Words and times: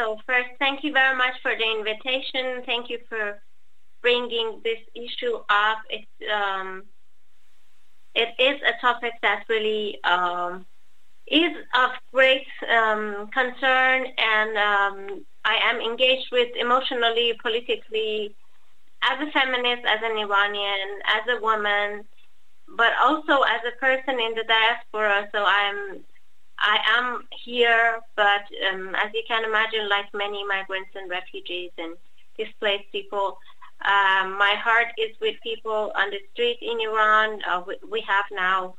so 0.00 0.16
first, 0.26 0.48
thank 0.58 0.82
you 0.82 0.92
very 0.92 1.16
much 1.16 1.34
for 1.42 1.52
the 1.56 1.70
invitation. 1.78 2.62
Thank 2.64 2.88
you 2.88 2.98
for 3.08 3.40
bringing 4.00 4.60
this 4.64 4.78
issue 4.94 5.36
up. 5.50 5.78
It's 5.90 6.06
um, 6.32 6.84
it 8.14 8.30
is 8.38 8.60
a 8.66 8.80
topic 8.80 9.12
that 9.22 9.44
really 9.48 10.02
um, 10.04 10.64
is 11.26 11.52
of 11.74 11.90
great 12.12 12.46
um, 12.74 13.28
concern, 13.32 14.06
and 14.16 14.56
um, 14.56 15.24
I 15.44 15.56
am 15.62 15.80
engaged 15.80 16.28
with 16.32 16.48
emotionally, 16.58 17.38
politically, 17.42 18.34
as 19.02 19.18
a 19.20 19.30
feminist, 19.32 19.84
as 19.86 20.00
an 20.02 20.16
Iranian, 20.16 20.88
as 21.06 21.22
a 21.36 21.40
woman, 21.42 22.04
but 22.76 22.92
also 23.02 23.42
as 23.42 23.60
a 23.68 23.78
person 23.78 24.18
in 24.18 24.34
the 24.34 24.44
diaspora. 24.48 25.28
So 25.32 25.44
I'm 25.44 26.00
I 26.60 26.78
am 26.86 27.26
here, 27.44 28.00
but 28.16 28.44
um, 28.70 28.94
as 28.94 29.10
you 29.14 29.22
can 29.26 29.44
imagine, 29.44 29.88
like 29.88 30.12
many 30.12 30.44
migrants 30.46 30.90
and 30.94 31.10
refugees 31.10 31.70
and 31.78 31.96
displaced 32.36 32.92
people, 32.92 33.38
um, 33.84 34.36
my 34.36 34.54
heart 34.62 34.88
is 34.98 35.16
with 35.20 35.36
people 35.42 35.90
on 35.96 36.10
the 36.10 36.18
street 36.32 36.58
in 36.60 36.78
Iran. 36.80 37.40
Uh, 37.48 37.62
we, 37.90 38.04
have 38.06 38.26
now 38.30 38.74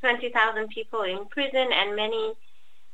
20,000 0.00 0.68
people 0.68 1.02
in 1.02 1.26
prison, 1.26 1.68
and 1.72 1.94
many 1.94 2.32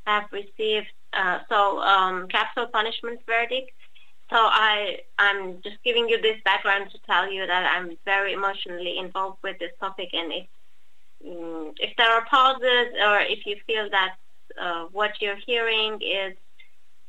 have 0.05 0.25
received 0.31 0.87
uh, 1.13 1.39
so 1.47 1.79
um, 1.79 2.27
capital 2.27 2.67
punishment 2.67 3.21
verdict. 3.25 3.71
So 4.29 4.35
I, 4.37 4.99
I'm 5.19 5.61
just 5.61 5.77
giving 5.85 6.09
you 6.09 6.21
this 6.21 6.37
background 6.43 6.91
to 6.91 6.97
tell 7.05 7.31
you 7.31 7.47
that 7.47 7.65
I'm 7.65 7.97
very 8.03 8.33
emotionally 8.33 8.97
involved 8.97 9.37
with 9.41 9.57
this 9.59 9.71
topic, 9.79 10.09
and 10.11 10.33
if 10.33 10.47
mm, 11.25 11.73
if 11.77 11.95
there 11.97 12.11
are 12.11 12.25
pauses 12.25 12.87
or 13.05 13.21
if 13.21 13.45
you 13.45 13.55
feel 13.65 13.89
that 13.91 14.15
uh, 14.59 14.85
what 14.91 15.11
you're 15.21 15.39
hearing 15.45 15.99
is 16.01 16.33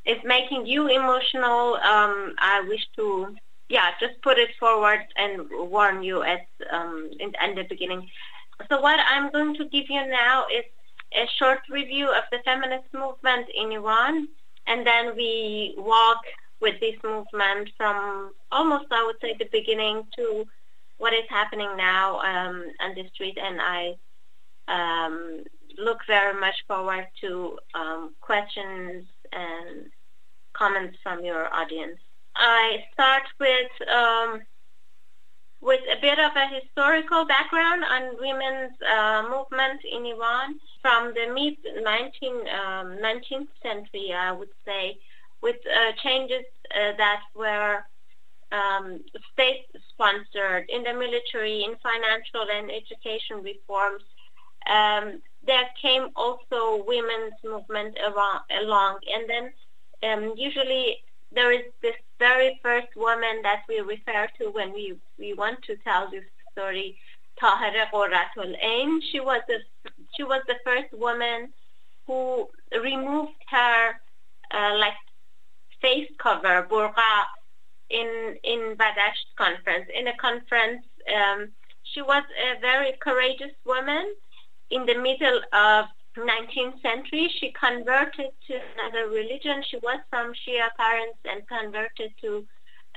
is 0.06 0.18
making 0.24 0.66
you 0.66 0.86
emotional, 0.88 1.76
um, 1.76 2.34
I 2.38 2.62
wish 2.68 2.86
to 2.96 3.34
yeah 3.68 3.90
just 4.00 4.20
put 4.22 4.38
it 4.38 4.50
forward 4.60 5.00
and 5.16 5.48
warn 5.50 6.02
you 6.02 6.22
at 6.22 6.46
um, 6.70 7.10
in, 7.18 7.32
in 7.42 7.54
the 7.54 7.64
beginning. 7.64 8.08
So 8.68 8.80
what 8.80 9.00
I'm 9.06 9.30
going 9.32 9.54
to 9.56 9.64
give 9.64 9.86
you 9.88 10.06
now 10.06 10.44
is 10.52 10.64
a 11.14 11.26
short 11.38 11.60
review 11.70 12.08
of 12.08 12.24
the 12.30 12.38
feminist 12.44 12.92
movement 12.92 13.46
in 13.54 13.72
Iran, 13.72 14.28
and 14.66 14.86
then 14.86 15.16
we 15.16 15.74
walk 15.78 16.20
with 16.60 16.78
this 16.80 16.96
movement 17.02 17.70
from 17.76 18.32
almost 18.52 18.86
I 18.90 19.04
would 19.04 19.16
say 19.20 19.34
the 19.38 19.48
beginning 19.52 20.04
to 20.16 20.46
what 20.98 21.12
is 21.12 21.24
happening 21.28 21.76
now 21.76 22.20
um, 22.20 22.64
on 22.80 22.94
the 22.94 23.08
street, 23.12 23.38
and 23.40 23.60
I 23.60 23.94
um, 24.68 25.44
look 25.78 26.00
very 26.06 26.38
much 26.38 26.56
forward 26.66 27.06
to 27.20 27.58
um, 27.74 28.14
questions 28.20 29.04
and 29.32 29.90
comments 30.52 30.96
from 31.02 31.24
your 31.24 31.52
audience. 31.52 31.98
I 32.36 32.84
start 32.92 33.24
with 33.38 33.88
um, 33.88 34.42
with 35.60 35.80
a 35.90 36.00
bit 36.00 36.18
of 36.18 36.32
a 36.36 36.46
historical 36.60 37.24
background 37.24 37.84
on 37.84 38.16
women's 38.20 38.76
uh, 38.82 39.22
movement 39.30 39.80
in 39.90 40.04
Iran 40.04 40.60
from 40.82 41.14
the 41.14 41.32
mid 41.32 41.56
19, 41.82 42.34
um, 42.48 42.98
19th 42.98 43.48
century, 43.62 44.12
I 44.12 44.32
would 44.32 44.50
say, 44.66 44.98
with 45.42 45.56
uh, 45.66 45.92
changes 46.02 46.44
uh, 46.70 46.92
that 46.98 47.22
were 47.34 47.78
um, 48.52 49.00
state-sponsored 49.32 50.66
in 50.68 50.82
the 50.82 50.92
military, 50.92 51.64
in 51.64 51.76
financial 51.82 52.46
and 52.52 52.70
education 52.70 53.42
reforms 53.42 54.02
um, 54.70 55.22
there 55.46 55.68
came 55.80 56.08
also 56.16 56.84
women's 56.86 57.34
movement 57.44 57.96
around, 57.98 58.40
along, 58.62 58.98
and 59.12 59.28
then 59.28 59.52
um, 60.10 60.34
usually 60.36 60.98
there 61.32 61.52
is 61.52 61.64
this 61.82 61.94
very 62.18 62.58
first 62.62 62.88
woman 62.96 63.42
that 63.42 63.62
we 63.68 63.80
refer 63.80 64.28
to 64.38 64.50
when 64.50 64.72
we, 64.72 64.94
we 65.18 65.34
want 65.34 65.62
to 65.64 65.76
tell 65.78 66.10
this 66.10 66.24
story, 66.52 66.96
Tahira 67.40 67.90
Qurratul 67.92 68.54
Ain. 68.62 69.00
She 69.10 69.20
was 69.20 69.42
she 70.16 70.22
was 70.22 70.42
the 70.46 70.54
first 70.64 70.92
woman 70.92 71.52
who 72.06 72.48
removed 72.72 73.32
her 73.50 73.90
uh, 74.52 74.76
like 74.78 74.94
face 75.82 76.08
cover 76.18 76.66
burqa 76.70 77.24
in 77.90 78.36
in 78.44 78.76
Badasht 78.76 79.28
conference. 79.36 79.86
In 79.94 80.06
a 80.08 80.16
conference, 80.16 80.84
um, 81.12 81.48
she 81.82 82.02
was 82.02 82.22
a 82.40 82.60
very 82.60 82.92
courageous 83.02 83.54
woman 83.66 84.14
in 84.70 84.86
the 84.86 84.94
middle 84.94 85.40
of 85.52 85.86
19th 86.16 86.80
century, 86.80 87.30
she 87.40 87.52
converted 87.52 88.30
to 88.46 88.60
another 88.74 89.08
religion. 89.08 89.62
She 89.68 89.76
was 89.78 89.98
from 90.10 90.32
Shia 90.32 90.68
parents 90.76 91.18
and 91.24 91.46
converted 91.46 92.12
to 92.22 92.46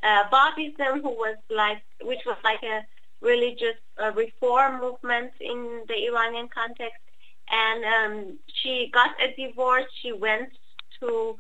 uh, 0.04 0.30
Babism, 0.30 1.02
who 1.02 1.10
was 1.10 1.38
like, 1.50 1.82
which 2.02 2.22
was 2.26 2.38
like 2.44 2.62
a 2.64 2.86
religious 3.22 3.78
uh, 4.02 4.12
reform 4.14 4.80
movement 4.80 5.32
in 5.42 5.82
the 5.88 6.08
Iranian 6.08 6.48
context. 6.54 7.02
And 7.50 7.86
um, 7.86 8.38
she 8.48 8.92
got 8.94 9.12
a 9.22 9.34
divorce. 9.36 9.86
She 10.02 10.12
went 10.12 10.50
to 11.00 11.38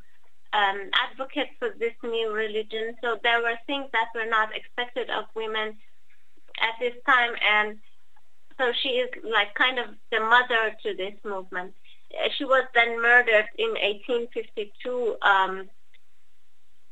um, 0.53 0.89
advocate 1.09 1.49
for 1.59 1.69
this 1.77 1.93
new 2.03 2.31
religion. 2.33 2.95
So 3.03 3.19
there 3.21 3.41
were 3.41 3.57
things 3.67 3.87
that 3.93 4.07
were 4.15 4.29
not 4.29 4.55
expected 4.55 5.09
of 5.09 5.25
women 5.35 5.77
at 6.59 6.73
this 6.79 6.95
time, 7.05 7.33
and 7.47 7.77
so 8.57 8.71
she 8.81 8.89
is 8.89 9.09
like 9.23 9.53
kind 9.55 9.79
of 9.79 9.87
the 10.11 10.19
mother 10.19 10.75
to 10.83 10.95
this 10.95 11.13
movement. 11.23 11.73
Uh, 12.13 12.29
she 12.37 12.45
was 12.45 12.63
then 12.73 13.01
murdered 13.01 13.45
in 13.57 13.69
1852 13.69 15.17
um, 15.21 15.69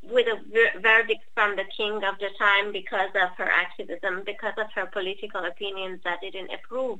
with 0.04 0.28
a 0.28 0.38
ver- 0.52 0.80
verdict 0.82 1.24
from 1.34 1.56
the 1.56 1.64
king 1.76 1.96
of 2.04 2.18
the 2.20 2.30
time 2.38 2.72
because 2.72 3.10
of 3.16 3.30
her 3.38 3.50
activism, 3.50 4.24
because 4.26 4.54
of 4.58 4.68
her 4.76 4.86
political 4.86 5.46
opinions 5.46 6.02
that 6.04 6.22
didn't 6.22 6.52
approve 6.54 7.00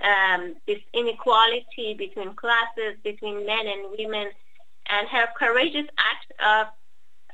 um, 0.00 0.56
this 0.66 0.80
inequality 0.92 1.94
between 1.96 2.34
classes, 2.34 2.96
between 3.02 3.46
men 3.46 3.66
and 3.66 3.94
women, 3.96 4.28
and 4.86 5.08
her 5.08 5.28
courageous 5.38 5.86
act 5.98 6.32
of 6.40 6.66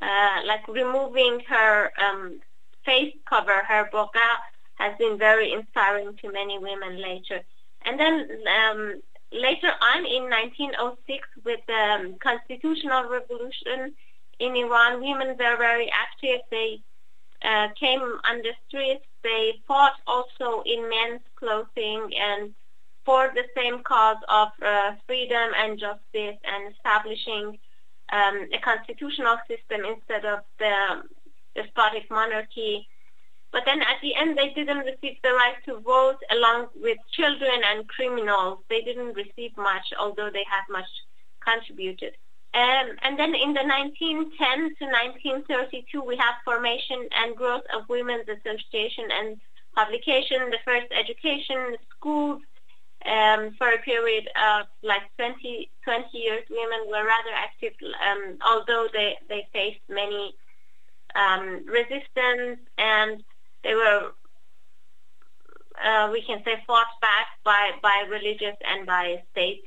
uh, 0.03 0.47
like 0.47 0.67
removing 0.69 1.41
her 1.49 1.91
um, 2.01 2.41
face 2.85 3.15
cover, 3.29 3.63
her 3.67 3.89
burqa, 3.93 4.37
has 4.81 4.97
been 4.99 5.19
very 5.19 5.53
inspiring 5.53 6.17
to 6.23 6.33
many 6.33 6.59
women 6.59 7.01
later. 7.01 7.41
And 7.85 8.01
then 8.01 8.15
um, 8.59 9.03
later 9.31 9.73
on 9.81 10.07
in 10.07 10.25
1906, 10.25 11.29
with 11.45 11.61
the 11.67 12.15
constitutional 12.21 13.05
revolution 13.09 13.95
in 14.39 14.57
Iran, 14.57 15.01
women 15.01 15.29
were 15.29 15.57
very 15.59 15.91
active. 15.93 16.41
They 16.51 16.81
uh, 17.43 17.69
came 17.79 18.01
on 18.01 18.37
the 18.43 18.53
streets. 18.67 19.05
They 19.23 19.61
fought 19.69 19.97
also 20.07 20.63
in 20.65 20.89
men's 20.89 21.21
clothing 21.37 22.11
and 22.19 22.55
for 23.05 23.33
the 23.35 23.45
same 23.57 23.83
cause 23.83 24.23
of 24.29 24.49
uh, 24.65 24.93
freedom 25.07 25.51
and 25.57 25.79
justice 25.79 26.39
and 26.45 26.73
establishing 26.75 27.59
um, 28.13 28.49
a 28.53 28.59
constitutional 28.63 29.37
system 29.47 29.85
instead 29.85 30.25
of 30.25 30.41
the 30.59 31.03
despotic 31.55 32.11
monarchy 32.11 32.89
but 33.53 33.63
then 33.67 33.81
at 33.83 34.01
the 34.01 34.15
end, 34.15 34.39
they 34.39 34.51
didn't 34.51 34.87
receive 34.87 35.17
the 35.23 35.33
right 35.33 35.57
to 35.67 35.81
vote 35.81 36.19
along 36.31 36.69
with 36.77 36.99
children 37.13 37.61
and 37.67 37.89
criminals. 37.89 38.59
They 38.69 38.83
didn't 38.83 39.15
receive 39.15 39.57
much, 39.57 39.93
although 39.99 40.31
they 40.33 40.45
had 40.49 40.63
much 40.71 40.89
contributed. 41.41 42.15
Um, 42.55 42.97
and 43.03 43.19
then 43.19 43.35
in 43.35 43.55
the 43.55 43.63
1910 43.63 44.75
to 44.79 44.85
1932, 44.85 46.03
we 46.03 46.17
have 46.17 46.35
formation 46.45 47.09
and 47.15 47.37
growth 47.37 47.63
of 47.75 47.89
women's 47.89 48.29
association 48.29 49.07
and 49.11 49.41
publication, 49.75 50.51
the 50.51 50.59
first 50.65 50.87
education, 50.93 51.77
schools. 51.97 52.43
Um, 53.07 53.55
for 53.57 53.73
a 53.73 53.79
period 53.79 54.29
of 54.37 54.67
like 54.83 55.01
20, 55.17 55.71
20 55.85 56.19
years, 56.19 56.45
women 56.51 56.81
were 56.85 57.03
rather 57.03 57.33
active, 57.35 57.73
um, 57.97 58.37
although 58.47 58.89
they, 58.93 59.17
they 59.27 59.49
faced 59.55 59.81
many 59.89 60.35
um, 61.15 61.65
resistance 61.67 62.61
and 62.77 63.25
they 63.63 63.75
were, 63.75 64.13
uh, 65.85 66.09
we 66.13 66.23
can 66.23 66.43
say, 66.45 66.63
fought 66.67 66.89
back 67.01 67.27
by, 67.45 67.73
by 67.83 68.05
religious 68.09 68.57
and 68.67 68.87
by 68.87 69.23
state 69.33 69.65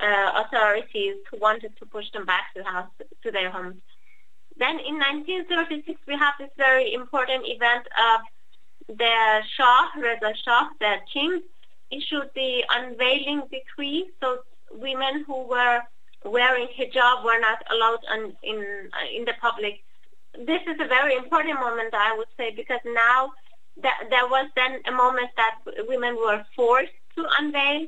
uh, 0.00 0.44
authorities 0.44 1.16
who 1.30 1.38
wanted 1.38 1.76
to 1.78 1.86
push 1.86 2.10
them 2.12 2.24
back 2.26 2.54
to, 2.54 2.62
house, 2.64 2.90
to 3.22 3.30
their 3.30 3.50
homes. 3.50 3.80
Then 4.58 4.78
in 4.80 4.98
1936, 4.98 6.00
we 6.06 6.14
have 6.14 6.34
this 6.38 6.50
very 6.56 6.92
important 6.92 7.44
event 7.46 7.86
of 7.98 8.20
the 8.96 9.40
Shah, 9.56 9.88
Reza 9.96 10.34
Shah, 10.44 10.68
the 10.80 10.96
king, 11.12 11.42
issued 11.90 12.30
the 12.34 12.64
unveiling 12.70 13.42
decree. 13.50 14.10
So 14.20 14.38
women 14.70 15.24
who 15.26 15.44
were 15.44 15.80
wearing 16.24 16.68
hijab 16.68 17.24
were 17.24 17.40
not 17.40 17.58
allowed 17.70 18.00
on, 18.10 18.36
in, 18.42 18.88
uh, 18.92 19.16
in 19.16 19.24
the 19.24 19.34
public 19.40 19.82
this 20.34 20.62
is 20.66 20.80
a 20.80 20.88
very 20.88 21.14
important 21.16 21.60
moment, 21.60 21.94
I 21.94 22.16
would 22.16 22.28
say, 22.36 22.52
because 22.54 22.80
now 22.84 23.32
that 23.82 24.04
there 24.10 24.26
was 24.26 24.48
then 24.56 24.80
a 24.86 24.92
moment 24.92 25.30
that 25.36 25.58
women 25.88 26.16
were 26.16 26.44
forced 26.56 26.92
to 27.16 27.26
unveil 27.38 27.86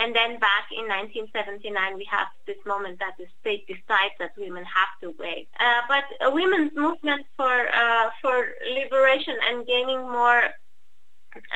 And 0.00 0.14
then 0.16 0.38
back 0.38 0.66
in 0.72 0.88
1979, 0.88 1.96
we 1.96 2.06
have 2.10 2.28
this 2.46 2.56
moment 2.64 2.98
that 3.00 3.14
the 3.18 3.26
state 3.40 3.66
decides 3.66 4.14
that 4.18 4.32
women 4.38 4.64
have 4.64 4.92
to 5.02 5.14
wait. 5.18 5.48
Uh, 5.58 5.82
but 5.88 6.04
a 6.26 6.30
women's 6.30 6.72
movement 6.74 7.26
for 7.36 7.68
uh, 7.68 8.08
for 8.22 8.36
liberation 8.72 9.36
and 9.48 9.66
gaining 9.66 10.00
more 10.00 10.42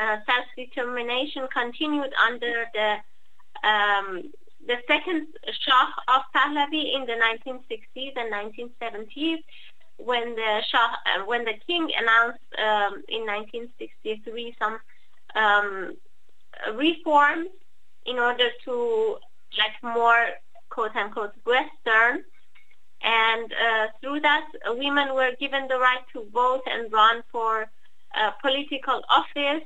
uh, 0.00 0.16
self-determination 0.28 1.48
continued 1.52 2.12
under 2.28 2.66
the 2.74 2.90
um, 3.66 4.30
the 4.66 4.76
second 4.88 5.28
Shah 5.62 5.88
of 6.14 6.22
Pahlavi 6.34 6.94
in 6.96 7.06
the 7.06 7.16
1960s 7.28 8.12
and 8.16 8.28
1970s, 8.32 9.42
when 9.96 10.34
the 10.34 10.62
Shah, 10.70 10.90
uh, 11.06 11.24
when 11.24 11.44
the 11.44 11.54
king 11.66 11.90
announced 11.96 12.44
um, 12.58 13.02
in 13.08 13.26
1963 13.26 14.56
some 14.58 14.78
um, 15.34 15.96
reforms 16.74 17.48
in 18.06 18.18
order 18.18 18.48
to 18.64 19.16
like 19.58 19.94
more 19.94 20.26
quote 20.68 20.94
unquote 20.96 21.34
Western. 21.44 22.24
And 23.02 23.52
uh, 23.52 23.86
through 24.00 24.20
that, 24.20 24.46
women 24.66 25.14
were 25.14 25.32
given 25.38 25.68
the 25.68 25.78
right 25.78 26.04
to 26.14 26.26
vote 26.32 26.62
and 26.66 26.90
run 26.92 27.22
for 27.30 27.66
uh, 28.16 28.30
political 28.40 29.02
office. 29.08 29.62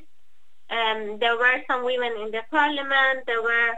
Um, 0.70 1.18
there 1.20 1.36
were 1.36 1.62
some 1.66 1.84
women 1.84 2.12
in 2.20 2.30
the 2.30 2.42
parliament. 2.50 3.26
There 3.26 3.42
were 3.42 3.74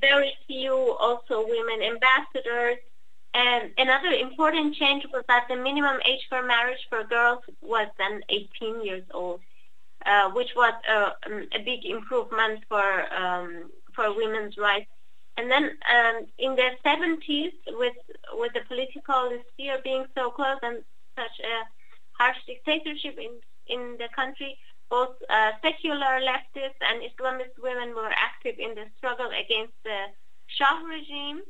very 0.00 0.32
few 0.46 0.74
also 1.00 1.46
women 1.46 1.82
ambassadors. 1.82 2.78
And 3.34 3.70
another 3.78 4.10
important 4.10 4.74
change 4.74 5.06
was 5.12 5.24
that 5.28 5.46
the 5.48 5.56
minimum 5.56 5.98
age 6.04 6.20
for 6.28 6.42
marriage 6.42 6.86
for 6.90 7.02
girls 7.04 7.42
was 7.62 7.88
then 7.96 8.20
18 8.28 8.84
years 8.84 9.04
old, 9.12 9.40
uh, 10.04 10.30
which 10.30 10.50
was 10.54 10.74
a, 10.88 11.14
um, 11.26 11.48
a, 11.54 11.62
big 11.64 11.86
improvement 11.86 12.62
for 12.68 13.12
um, 13.14 13.70
for 13.94 14.14
women's 14.14 14.58
rights. 14.58 14.90
And 15.38 15.50
then 15.50 15.64
um, 15.64 16.26
in 16.38 16.56
the 16.56 16.70
70s, 16.84 17.52
with 17.68 17.96
with 18.34 18.52
the 18.52 18.60
political 18.68 19.30
sphere 19.52 19.78
being 19.82 20.04
so 20.14 20.30
close 20.30 20.58
and 20.62 20.84
such 21.16 21.36
a 21.40 21.56
harsh 22.12 22.36
dictatorship 22.46 23.16
in 23.18 23.32
in 23.66 23.96
the 23.96 24.08
country, 24.14 24.58
both 24.90 25.16
uh, 25.30 25.52
secular 25.62 26.20
leftists 26.20 26.80
and 26.84 27.00
Islamist 27.00 27.56
women 27.62 27.94
were 27.94 28.12
active 28.12 28.56
in 28.58 28.74
the 28.74 28.84
struggle 28.98 29.30
against 29.30 29.72
the 29.84 30.00
Shah 30.48 30.82
regime, 30.84 31.40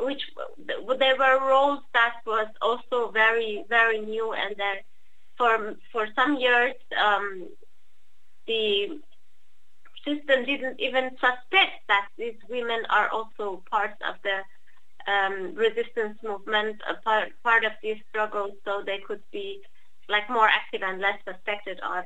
which 0.00 0.22
there 0.66 1.16
were 1.16 1.48
roles 1.48 1.80
that 1.92 2.16
was 2.26 2.48
also 2.62 3.10
very, 3.10 3.64
very 3.68 4.00
new, 4.00 4.32
and 4.32 4.54
that 4.56 4.80
for 5.36 5.74
for 5.92 6.08
some 6.14 6.36
years 6.36 6.74
um, 7.04 7.48
the 8.46 9.00
system 10.04 10.44
didn't 10.44 10.80
even 10.80 11.10
suspect 11.20 11.86
that 11.88 12.08
these 12.16 12.38
women 12.48 12.82
are 12.90 13.08
also 13.10 13.62
part 13.70 13.92
of 14.08 14.14
the 14.22 14.38
um, 15.10 15.54
resistance 15.54 16.18
movement, 16.22 16.80
a 16.88 16.94
part, 17.02 17.30
part 17.42 17.64
of 17.64 17.72
these 17.82 17.96
struggles, 18.10 18.52
so 18.64 18.82
they 18.84 18.98
could 18.98 19.22
be 19.32 19.60
like 20.08 20.28
more 20.30 20.48
active 20.48 20.82
and 20.82 21.00
less 21.00 21.18
suspected 21.26 21.80
of. 21.80 22.04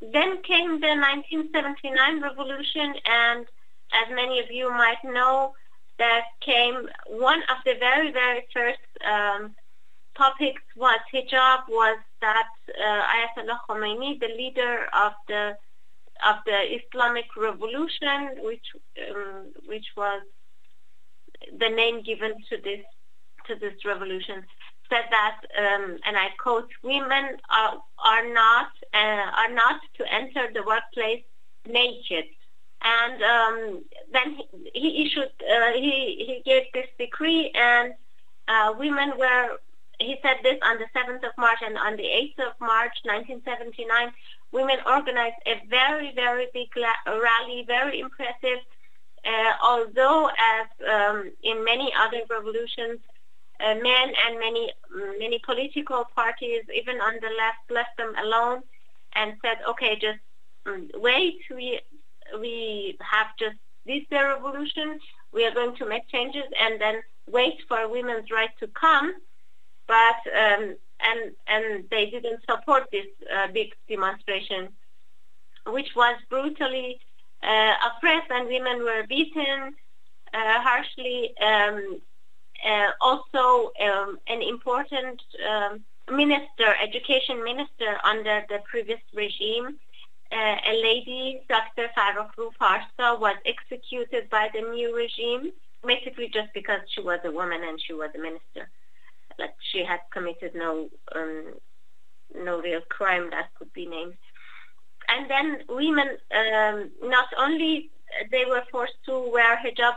Then 0.00 0.42
came 0.42 0.80
the 0.80 0.94
1979 0.94 2.22
revolution, 2.22 2.94
and 3.04 3.46
as 3.92 4.14
many 4.14 4.38
of 4.40 4.50
you 4.50 4.70
might 4.70 5.02
know, 5.04 5.54
that 5.98 6.24
came 6.40 6.88
one 7.06 7.42
of 7.50 7.58
the 7.64 7.74
very, 7.78 8.12
very 8.12 8.46
first 8.52 8.78
um, 9.04 9.54
topics 10.16 10.62
was 10.76 11.00
hijab, 11.12 11.60
was 11.68 11.98
that 12.20 12.48
uh, 12.68 13.02
Ayatollah 13.14 13.58
Khomeini, 13.68 14.18
the 14.20 14.28
leader 14.28 14.86
of 14.92 15.12
the 15.28 15.56
of 16.26 16.36
the 16.46 16.58
Islamic 16.78 17.26
Revolution, 17.36 18.42
which 18.42 18.66
um, 19.10 19.52
which 19.66 19.86
was 19.96 20.22
the 21.56 21.68
name 21.68 22.02
given 22.02 22.34
to 22.50 22.56
this 22.62 22.84
to 23.46 23.54
this 23.54 23.84
revolution, 23.84 24.44
said 24.90 25.04
that, 25.10 25.38
um, 25.56 25.98
and 26.04 26.16
I 26.16 26.28
quote, 26.42 26.70
"Women 26.82 27.36
are 27.50 27.78
are 28.04 28.26
not 28.32 28.70
uh, 28.92 29.28
are 29.40 29.52
not 29.52 29.80
to 29.98 30.12
enter 30.12 30.48
the 30.52 30.62
workplace 30.62 31.24
naked." 31.66 32.24
And 32.82 33.22
um, 33.22 33.84
then 34.12 34.36
he, 34.36 34.80
he 34.80 35.06
issued 35.06 35.30
uh, 35.42 35.72
he 35.74 36.24
he 36.26 36.42
gave 36.44 36.64
this 36.72 36.86
decree, 36.98 37.50
and 37.54 37.94
uh, 38.46 38.74
women 38.78 39.12
were. 39.18 39.58
He 40.00 40.16
said 40.22 40.36
this 40.44 40.58
on 40.62 40.78
the 40.78 40.86
7th 40.94 41.26
of 41.26 41.32
March 41.36 41.58
and 41.60 41.76
on 41.76 41.96
the 41.96 42.04
8th 42.04 42.38
of 42.46 42.52
March 42.60 42.94
1979. 43.02 44.12
Women 44.52 44.78
organized 44.86 45.42
a 45.44 45.60
very 45.68 46.12
very 46.14 46.46
big 46.54 46.68
rally, 46.76 47.64
very 47.66 47.98
impressive. 47.98 48.60
Uh, 49.26 49.52
although, 49.60 50.28
as 50.28 50.66
um, 50.88 51.32
in 51.42 51.64
many 51.64 51.92
other 51.98 52.22
revolutions, 52.30 53.00
uh, 53.58 53.74
men 53.74 54.12
and 54.24 54.38
many 54.38 54.72
many 55.18 55.40
political 55.44 56.04
parties, 56.14 56.62
even 56.72 57.00
on 57.00 57.14
the 57.20 57.30
left, 57.36 57.68
left 57.68 57.96
them 57.98 58.14
alone 58.22 58.62
and 59.14 59.34
said, 59.42 59.58
okay, 59.68 59.98
just 60.00 60.20
um, 60.66 60.88
wait. 60.94 61.40
We 61.50 61.80
we 62.40 62.96
have 63.00 63.28
just 63.38 63.56
this 63.86 64.04
revolution. 64.10 65.00
We 65.32 65.44
are 65.46 65.52
going 65.52 65.76
to 65.76 65.86
make 65.86 66.08
changes 66.08 66.44
and 66.60 66.80
then 66.80 67.02
wait 67.30 67.60
for 67.68 67.88
women's 67.88 68.30
right 68.30 68.50
to 68.60 68.66
come. 68.68 69.14
But 69.86 70.20
um, 70.36 70.76
and 71.00 71.32
and 71.46 71.84
they 71.90 72.10
didn't 72.10 72.42
support 72.48 72.88
this 72.92 73.06
uh, 73.34 73.48
big 73.52 73.74
demonstration, 73.88 74.68
which 75.66 75.94
was 75.94 76.16
brutally 76.28 77.00
uh, 77.42 77.74
oppressed 77.86 78.30
and 78.30 78.48
women 78.48 78.80
were 78.80 79.04
beaten 79.08 79.74
uh, 80.34 80.60
harshly. 80.60 81.34
Um, 81.38 82.00
uh, 82.66 82.90
also 83.00 83.70
um, 83.80 84.18
an 84.26 84.42
important 84.42 85.22
um, 85.48 85.80
minister, 86.10 86.74
education 86.82 87.44
minister 87.44 87.98
under 88.04 88.44
the 88.48 88.58
previous 88.68 89.00
regime, 89.14 89.78
a 90.32 90.82
lady, 90.82 91.40
Dr. 91.48 91.88
Farrokhroo 91.96 92.50
Parsa, 92.60 93.18
was 93.18 93.36
executed 93.46 94.28
by 94.30 94.48
the 94.52 94.60
new 94.60 94.94
regime, 94.94 95.52
basically 95.86 96.28
just 96.28 96.52
because 96.54 96.80
she 96.88 97.00
was 97.00 97.20
a 97.24 97.30
woman 97.30 97.60
and 97.64 97.80
she 97.80 97.92
was 97.92 98.10
a 98.14 98.18
minister. 98.18 98.68
Like 99.38 99.54
she 99.72 99.84
had 99.84 100.00
committed 100.12 100.54
no 100.54 100.88
um, 101.14 101.54
no 102.34 102.60
real 102.60 102.80
crime 102.88 103.30
that 103.30 103.54
could 103.58 103.72
be 103.72 103.86
named. 103.86 104.14
And 105.08 105.30
then 105.30 105.60
women, 105.68 106.18
um, 106.36 106.90
not 107.02 107.28
only 107.38 107.90
they 108.30 108.44
were 108.44 108.64
forced 108.70 108.98
to 109.06 109.30
wear 109.32 109.56
hijab, 109.56 109.94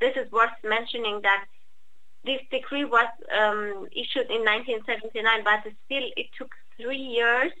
this 0.00 0.16
is 0.16 0.30
worth 0.32 0.50
mentioning 0.64 1.20
that 1.22 1.44
this 2.24 2.40
decree 2.50 2.84
was 2.84 3.08
um, 3.32 3.86
issued 3.92 4.30
in 4.30 4.42
1979, 4.44 5.44
but 5.44 5.60
still 5.60 6.08
it 6.16 6.26
took 6.36 6.50
three 6.76 6.96
years 6.96 7.52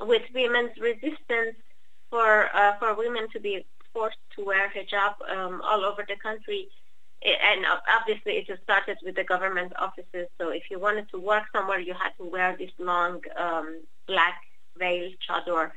with 0.00 0.22
women's 0.34 0.76
resistance 0.80 1.56
for 2.10 2.48
uh, 2.54 2.76
for 2.78 2.94
women 2.94 3.28
to 3.32 3.40
be 3.40 3.64
forced 3.92 4.18
to 4.36 4.44
wear 4.44 4.70
hijab 4.70 5.14
um, 5.34 5.62
all 5.62 5.84
over 5.84 6.04
the 6.06 6.16
country. 6.16 6.68
And 7.24 7.64
obviously, 7.98 8.32
it 8.34 8.60
started 8.64 8.98
with 9.02 9.14
the 9.14 9.24
government 9.24 9.72
offices. 9.78 10.28
So 10.38 10.50
if 10.50 10.64
you 10.70 10.78
wanted 10.78 11.08
to 11.12 11.18
work 11.18 11.44
somewhere, 11.54 11.80
you 11.80 11.94
had 11.94 12.10
to 12.18 12.24
wear 12.24 12.54
this 12.58 12.70
long 12.78 13.22
um, 13.38 13.80
black 14.06 14.34
veil 14.78 15.10
chador. 15.26 15.72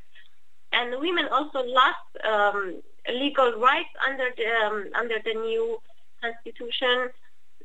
And 0.74 1.00
women 1.00 1.28
also 1.32 1.60
lost 1.64 2.10
um, 2.28 2.82
legal 3.10 3.54
rights 3.54 3.94
under 4.06 4.30
the 4.36 4.48
um, 4.66 4.86
under 4.96 5.20
the 5.24 5.36
new 5.36 5.80
constitution. 6.22 7.10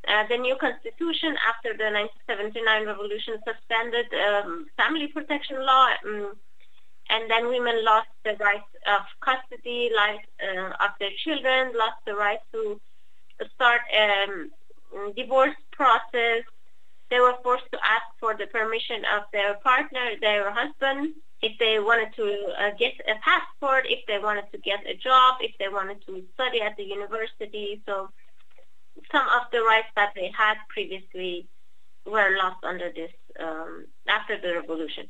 Uh, 0.09 0.27
the 0.29 0.37
new 0.37 0.57
constitution 0.57 1.37
after 1.47 1.77
the 1.77 1.89
1979 2.27 2.87
revolution 2.87 3.35
suspended 3.47 4.07
um, 4.15 4.67
family 4.77 5.07
protection 5.07 5.65
law, 5.65 5.89
um, 6.05 6.37
and 7.09 7.31
then 7.31 7.49
women 7.49 7.85
lost 7.85 8.09
the 8.25 8.35
right 8.41 8.67
of 8.89 9.03
custody, 9.21 9.91
like 9.95 10.27
uh, 10.43 10.71
of 10.85 10.91
their 10.99 11.15
children, 11.25 11.73
lost 11.77 11.99
the 12.05 12.15
right 12.15 12.41
to 12.53 12.81
start 13.55 13.81
a 13.95 14.25
um, 14.25 15.13
divorce 15.15 15.57
process. 15.71 16.43
They 17.11 17.21
were 17.21 17.35
forced 17.43 17.71
to 17.73 17.79
ask 17.79 18.07
for 18.19 18.35
the 18.35 18.47
permission 18.47 19.05
of 19.17 19.23
their 19.33 19.55
partner, 19.55 20.17
their 20.21 20.51
husband, 20.51 21.15
if 21.43 21.59
they 21.59 21.79
wanted 21.81 22.15
to 22.15 22.55
uh, 22.59 22.71
get 22.79 22.95
a 23.07 23.15
passport, 23.21 23.85
if 23.89 24.07
they 24.07 24.19
wanted 24.19 24.51
to 24.53 24.59
get 24.59 24.87
a 24.87 24.95
job, 24.95 25.37
if 25.41 25.53
they 25.59 25.69
wanted 25.69 26.05
to 26.07 26.23
study 26.35 26.63
at 26.63 26.77
the 26.77 26.85
university. 26.85 27.83
So 27.85 28.11
some 29.11 29.27
of 29.29 29.43
the 29.53 29.63
rights 29.63 29.89
that 29.97 30.13
they 30.15 30.31
had 30.37 30.57
previously 30.69 31.47
were 32.07 32.37
lost 32.43 32.63
under 32.65 32.91
this 32.95 33.13
um, 33.41 33.87
after 34.09 34.41
the 34.41 34.55
revolution. 34.55 35.07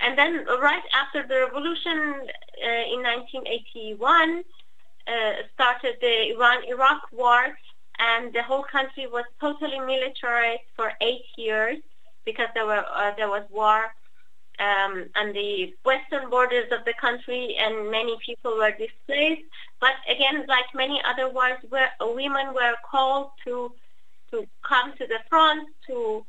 And 0.00 0.16
then 0.16 0.46
right 0.46 0.82
after 0.94 1.26
the 1.26 1.40
revolution 1.46 1.98
uh, 2.64 2.94
in 2.94 3.02
1981 3.02 4.42
uh, 5.06 5.12
started 5.54 5.96
the 6.00 6.32
Iran-Iraq 6.34 7.02
war 7.12 7.56
and 7.98 8.32
the 8.32 8.42
whole 8.42 8.62
country 8.62 9.06
was 9.06 9.24
totally 9.40 9.78
militarized 9.78 10.62
for 10.74 10.92
eight 11.02 11.26
years 11.36 11.78
because 12.24 12.48
there 12.54 12.66
were 12.66 12.84
uh, 12.94 13.12
there 13.16 13.28
was 13.28 13.44
war 13.50 13.92
um, 14.60 15.06
on 15.16 15.32
the 15.32 15.74
western 15.84 16.28
borders 16.28 16.70
of 16.70 16.84
the 16.84 16.94
country, 17.00 17.56
and 17.58 17.90
many 17.90 18.16
people 18.24 18.56
were 18.56 18.70
displaced. 18.72 19.42
But 19.80 19.94
again, 20.08 20.44
like 20.46 20.66
many 20.74 21.00
other 21.04 21.28
wars, 21.30 21.58
where 21.70 21.90
women 22.00 22.52
were 22.54 22.74
called 22.88 23.30
to 23.44 23.72
to 24.30 24.46
come 24.62 24.92
to 24.98 25.06
the 25.06 25.18
front, 25.28 25.68
to 25.88 26.24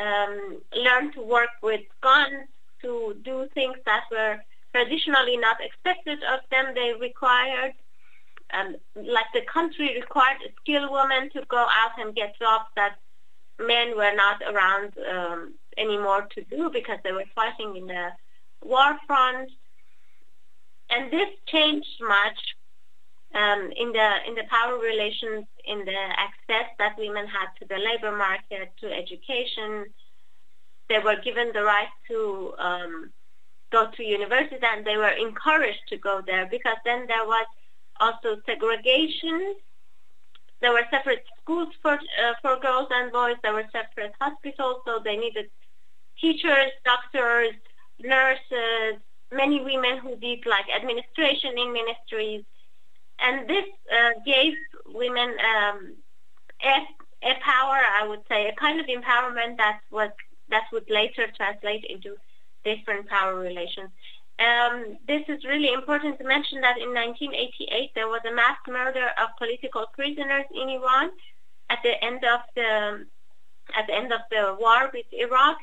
um, 0.00 0.58
learn 0.76 1.12
to 1.14 1.22
work 1.22 1.50
with 1.62 1.80
guns, 2.00 2.46
to 2.82 3.16
do 3.24 3.48
things 3.54 3.76
that 3.86 4.04
were 4.10 4.36
traditionally 4.72 5.36
not 5.36 5.56
expected 5.60 6.18
of 6.32 6.40
them. 6.50 6.66
They 6.74 6.92
required, 7.00 7.72
um, 8.52 8.76
like 8.94 9.26
the 9.34 9.42
country 9.52 9.94
required 9.98 10.38
skilled 10.60 10.92
women 10.92 11.30
to 11.30 11.42
go 11.48 11.66
out 11.80 11.98
and 11.98 12.14
get 12.14 12.38
jobs 12.38 12.66
that 12.76 12.96
men 13.58 13.96
were 13.96 14.14
not 14.14 14.40
around 14.42 14.92
um, 15.10 15.54
anymore 15.80 16.28
to 16.34 16.42
do 16.44 16.70
because 16.70 16.98
they 17.04 17.12
were 17.12 17.24
fighting 17.34 17.76
in 17.76 17.86
the 17.86 18.08
war 18.62 18.98
front. 19.06 19.50
And 20.90 21.10
this 21.10 21.28
changed 21.46 22.00
much 22.00 22.40
um, 23.34 23.72
in 23.76 23.92
the 23.92 24.08
in 24.26 24.34
the 24.34 24.44
power 24.50 24.76
relations, 24.78 25.46
in 25.64 25.84
the 25.84 26.00
access 26.26 26.68
that 26.78 26.98
women 26.98 27.26
had 27.26 27.48
to 27.60 27.64
the 27.68 27.78
labor 27.78 28.16
market, 28.16 28.72
to 28.80 28.92
education. 28.92 29.86
They 30.88 30.98
were 30.98 31.16
given 31.22 31.52
the 31.52 31.62
right 31.62 31.94
to 32.08 32.54
um, 32.58 33.10
go 33.70 33.88
to 33.96 34.02
university, 34.02 34.58
and 34.60 34.84
they 34.84 34.96
were 34.96 35.16
encouraged 35.26 35.84
to 35.90 35.96
go 35.96 36.22
there 36.26 36.46
because 36.50 36.78
then 36.84 37.06
there 37.06 37.24
was 37.24 37.46
also 38.00 38.40
segregation 38.44 39.54
there 40.60 40.72
were 40.72 40.84
separate 40.90 41.24
schools 41.42 41.68
for 41.82 41.94
uh, 41.94 42.34
for 42.42 42.58
girls 42.60 42.88
and 42.90 43.10
boys. 43.10 43.36
There 43.42 43.54
were 43.54 43.66
separate 43.72 44.12
hospitals, 44.20 44.82
so 44.84 45.00
they 45.02 45.16
needed 45.16 45.50
teachers, 46.20 46.72
doctors, 46.84 47.54
nurses, 47.98 49.00
many 49.32 49.62
women 49.62 49.98
who 49.98 50.16
did 50.16 50.46
like 50.46 50.66
administration 50.74 51.56
in 51.56 51.72
ministries, 51.72 52.44
and 53.20 53.48
this 53.48 53.64
uh, 53.92 54.10
gave 54.24 54.54
women 54.86 55.28
um, 55.30 55.94
a, 56.62 57.28
a 57.28 57.34
power, 57.40 57.80
I 58.00 58.06
would 58.06 58.22
say, 58.28 58.48
a 58.48 58.54
kind 58.54 58.80
of 58.80 58.86
empowerment 58.86 59.56
that 59.58 59.80
was 59.90 60.10
that 60.48 60.64
would 60.72 60.88
later 60.90 61.26
translate 61.36 61.84
into 61.84 62.16
different 62.64 63.08
power 63.08 63.36
relations. 63.36 63.90
Um, 64.40 64.96
this 65.06 65.22
is 65.28 65.44
really 65.44 65.72
important 65.72 66.18
to 66.18 66.24
mention 66.24 66.60
that 66.62 66.78
in 66.78 66.94
1988 66.94 67.92
there 67.94 68.08
was 68.08 68.22
a 68.26 68.34
mass 68.34 68.56
murder 68.66 69.08
of 69.22 69.28
political 69.38 69.86
prisoners 69.94 70.46
in 70.54 70.68
Iran 70.70 71.10
at 71.68 71.78
the 71.84 72.02
end 72.02 72.24
of 72.24 72.40
the 72.56 73.06
at 73.76 73.86
the 73.86 73.94
end 73.94 74.12
of 74.12 74.20
the 74.30 74.56
war 74.58 74.90
with 74.92 75.06
Iraq, 75.12 75.58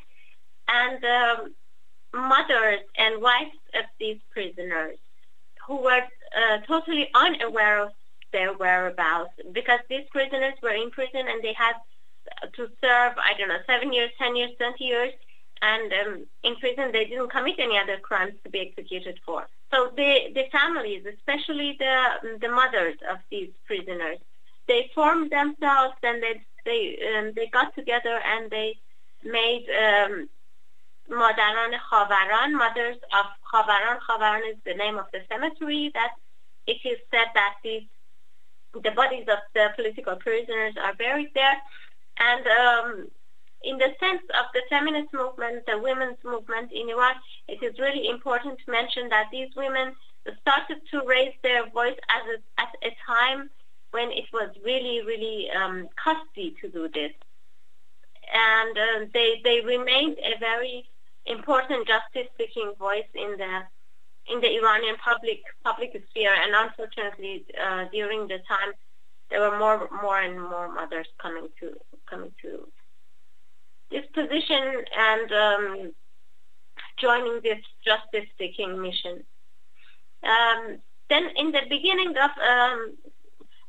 and 0.67 1.03
um, 1.03 1.53
mothers 2.13 2.81
and 2.97 3.21
wives 3.21 3.55
of 3.75 3.86
these 4.00 4.19
prisoners 4.31 4.97
who 5.65 5.77
were 5.77 6.01
uh, 6.38 6.57
totally 6.67 7.09
unaware 7.13 7.83
of 7.83 7.91
their 8.31 8.53
whereabouts 8.53 9.31
because 9.51 9.79
these 9.89 10.05
prisoners 10.12 10.53
were 10.62 10.74
in 10.74 10.89
prison 10.91 11.27
and 11.27 11.41
they 11.41 11.53
had 11.53 11.74
to 12.53 12.67
serve 12.81 13.13
I 13.17 13.33
don't 13.38 13.47
know 13.47 13.59
seven 13.65 13.93
years, 13.93 14.12
ten 14.17 14.36
years, 14.36 14.51
twenty 14.57 14.86
years 14.86 15.13
and 15.62 15.91
um, 15.93 16.25
in 16.43 16.55
prison 16.57 16.91
they 16.91 17.05
didn't 17.05 17.31
commit 17.31 17.55
any 17.59 17.77
other 17.77 17.97
crimes 17.97 18.33
to 18.43 18.50
be 18.50 18.59
executed 18.59 19.19
for. 19.25 19.47
So 19.71 19.91
the 19.95 20.31
the 20.33 20.45
families, 20.51 21.05
especially 21.05 21.75
the 21.79 22.38
the 22.41 22.50
mothers 22.50 22.95
of 23.09 23.17
these 23.29 23.50
prisoners, 23.65 24.17
they 24.67 24.89
formed 24.93 25.31
themselves 25.31 25.95
and 26.03 26.21
they 26.21 26.41
they 26.65 27.00
um, 27.17 27.33
they 27.36 27.47
got 27.47 27.74
together 27.75 28.19
and 28.24 28.50
they 28.50 28.75
made 29.24 29.65
um, 29.69 30.29
مادران 31.08 31.78
خاوران, 31.78 32.52
mothers 32.54 32.96
of 33.12 33.26
Khavaran. 33.52 33.99
Khavaran 34.08 34.50
is 34.50 34.56
the 34.64 34.75
name 34.75 34.99
of 34.99 35.06
the 35.12 35.20
cemetery 35.28 35.90
that 35.94 36.12
it 36.66 36.78
is 36.84 36.99
said 37.11 37.28
that 37.34 37.54
these 37.62 37.82
the 38.75 38.90
bodies 38.92 39.26
of 39.28 39.38
the 39.54 39.68
political 39.76 40.16
prisoners 40.16 40.75
are 40.82 40.94
buried 40.94 41.30
there. 41.34 41.56
And 42.18 42.46
um, 42.46 43.08
in 43.62 43.76
the 43.78 43.90
sense 44.00 44.22
of 44.40 44.46
the 44.54 44.62
feminist 44.70 45.12
movement, 45.12 45.66
the 45.66 45.78
women's 45.78 46.16
movement 46.25 46.72
in 46.72 46.88
Iran, 46.88 47.14
it 47.49 47.62
is 47.62 47.78
really 47.78 48.08
important 48.08 48.58
to 48.64 48.70
mention 48.70 49.08
that 49.11 49.26
these 49.30 49.50
women 49.56 49.94
started 50.40 50.78
to 50.90 51.02
raise 51.06 51.34
their 51.42 51.68
voice 51.70 51.99
at 52.08 52.22
a, 52.34 52.61
at 52.61 52.72
a 52.82 52.96
time 53.06 53.50
when 53.90 54.11
it 54.11 54.25
was 54.32 54.50
really, 54.64 55.02
really 55.04 55.50
um, 55.50 55.88
costly 56.02 56.54
to 56.61 56.68
do 56.68 56.88
this. 56.88 57.12
And 58.32 58.78
uh, 58.78 59.06
they, 59.12 59.42
they 59.44 59.61
remained 59.61 60.16
a 60.18 60.38
very 60.38 60.88
important 61.27 61.88
justice-seeking 61.88 62.74
voice 62.79 63.10
in 63.13 63.38
the 63.38 63.62
in 64.29 64.41
the 64.41 64.51
Iranian 64.57 64.96
public 65.03 65.39
public 65.63 65.91
sphere. 66.10 66.34
And 66.34 66.53
unfortunately, 66.53 67.46
uh, 67.62 67.86
during 67.91 68.27
the 68.27 68.39
time, 68.48 68.74
there 69.29 69.39
were 69.41 69.57
more 69.57 69.89
more 70.01 70.19
and 70.19 70.41
more 70.41 70.72
mothers 70.74 71.07
coming 71.22 71.48
to 71.60 71.74
coming 72.10 72.31
to 72.41 72.67
this 73.91 74.05
position 74.13 74.63
and 74.98 75.31
um, 75.31 75.93
joining 76.98 77.39
this 77.41 77.60
justice-seeking 77.86 78.81
mission. 78.81 79.24
Um, 80.24 80.79
then 81.10 81.29
in 81.38 81.51
the 81.51 81.62
beginning 81.69 82.13
of, 82.17 82.31
um, 82.38 82.98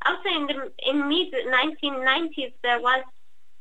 also 0.05 0.29
in 0.29 0.47
the 0.47 0.73
in 0.87 1.09
mid 1.09 1.33
1990s, 1.33 2.53
there 2.62 2.81
was 2.81 3.05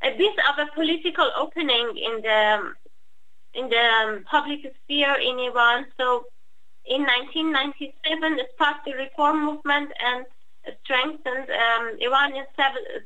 a 0.02 0.18
bit 0.18 0.36
of 0.50 0.68
a 0.68 0.72
political 0.74 1.30
opening 1.38 1.98
in 1.98 2.22
the 2.22 2.74
in 3.54 3.70
the 3.70 3.78
um, 3.78 4.24
public 4.30 4.60
sphere 4.84 5.16
in 5.16 5.40
Iran. 5.40 5.86
So 5.98 6.26
in 6.86 7.02
1997, 7.02 8.40
it 8.40 8.50
sparked 8.54 8.86
the 8.86 8.94
reform 8.94 9.46
movement 9.46 9.92
and 10.04 10.26
strengthened 10.84 11.50
um, 11.50 11.98
Iranian 12.02 12.46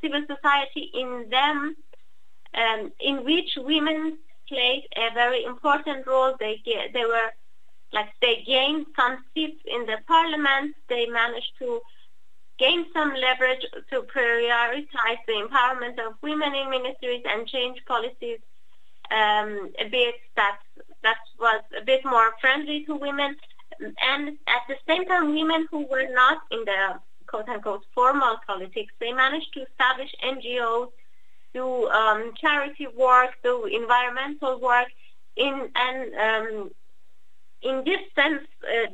civil 0.02 0.24
society 0.28 0.92
in 0.94 1.28
them 1.30 1.76
um, 2.54 2.92
in 3.00 3.24
which 3.24 3.58
women 3.58 4.18
played 4.48 4.88
a 4.98 5.14
very 5.14 5.44
important 5.44 6.06
role. 6.06 6.36
They 6.40 6.62
they 6.66 7.06
were 7.06 7.30
like 7.94 8.10
they 8.22 8.44
gained 8.46 8.88
some 8.96 9.24
seats 9.34 9.62
in 9.66 9.86
the 9.86 9.98
parliament. 10.08 10.76
They 10.90 11.06
managed 11.08 11.54
to 11.60 11.82
gain 12.60 12.86
some 12.94 13.14
leverage 13.14 13.66
to 13.90 14.02
prioritize 14.04 15.22
the 15.28 15.34
empowerment 15.34 15.98
of 16.06 16.14
women 16.22 16.54
in 16.54 16.70
ministries 16.70 17.24
and 17.26 17.48
change 17.48 17.84
policies 17.88 18.40
um, 19.12 19.72
a 19.80 19.88
bit 19.90 20.16
that 20.36 20.58
that 21.04 21.18
was 21.40 21.62
a 21.80 21.84
bit 21.84 22.04
more 22.06 22.32
friendly 22.40 22.86
to 22.86 22.96
women. 22.96 23.36
And 23.80 24.38
at 24.48 24.64
the 24.68 24.76
same 24.88 25.06
time, 25.06 25.34
women 25.34 25.68
who 25.72 25.88
were 25.88 26.08
not 26.12 26.44
in 26.52 26.64
the 26.66 27.00
quote 27.28 27.50
unquote 27.50 27.84
formal 27.96 28.38
politics, 28.46 28.94
they 29.00 29.12
managed 29.12 29.54
to 29.54 29.62
establish 29.62 30.12
NGOs 30.24 30.90
do 31.54 31.90
um, 31.90 32.32
charity 32.40 32.88
work, 32.96 33.32
do 33.44 33.66
environmental 33.66 34.60
work. 34.60 34.88
In 35.36 35.70
and 35.76 36.14
um, 36.16 36.72
in 37.62 37.84
this 37.86 38.02
sense, 38.16 38.46
uh, 38.64 38.92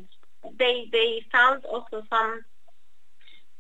they 0.58 0.88
they 0.92 1.22
found 1.32 1.66
also 1.66 2.04
some 2.10 2.42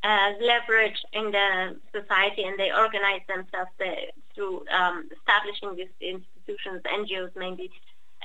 uh, 0.03 0.31
leverage 0.41 1.03
in 1.13 1.31
the 1.31 1.75
society, 1.91 2.43
and 2.43 2.57
they 2.57 2.71
organized 2.71 3.27
themselves 3.27 3.71
uh, 3.81 3.91
through 4.37 4.63
um, 4.69 5.09
establishing 5.17 5.75
these 5.75 5.95
institutions, 5.99 6.81
NGOs 6.85 7.35
mainly. 7.35 7.69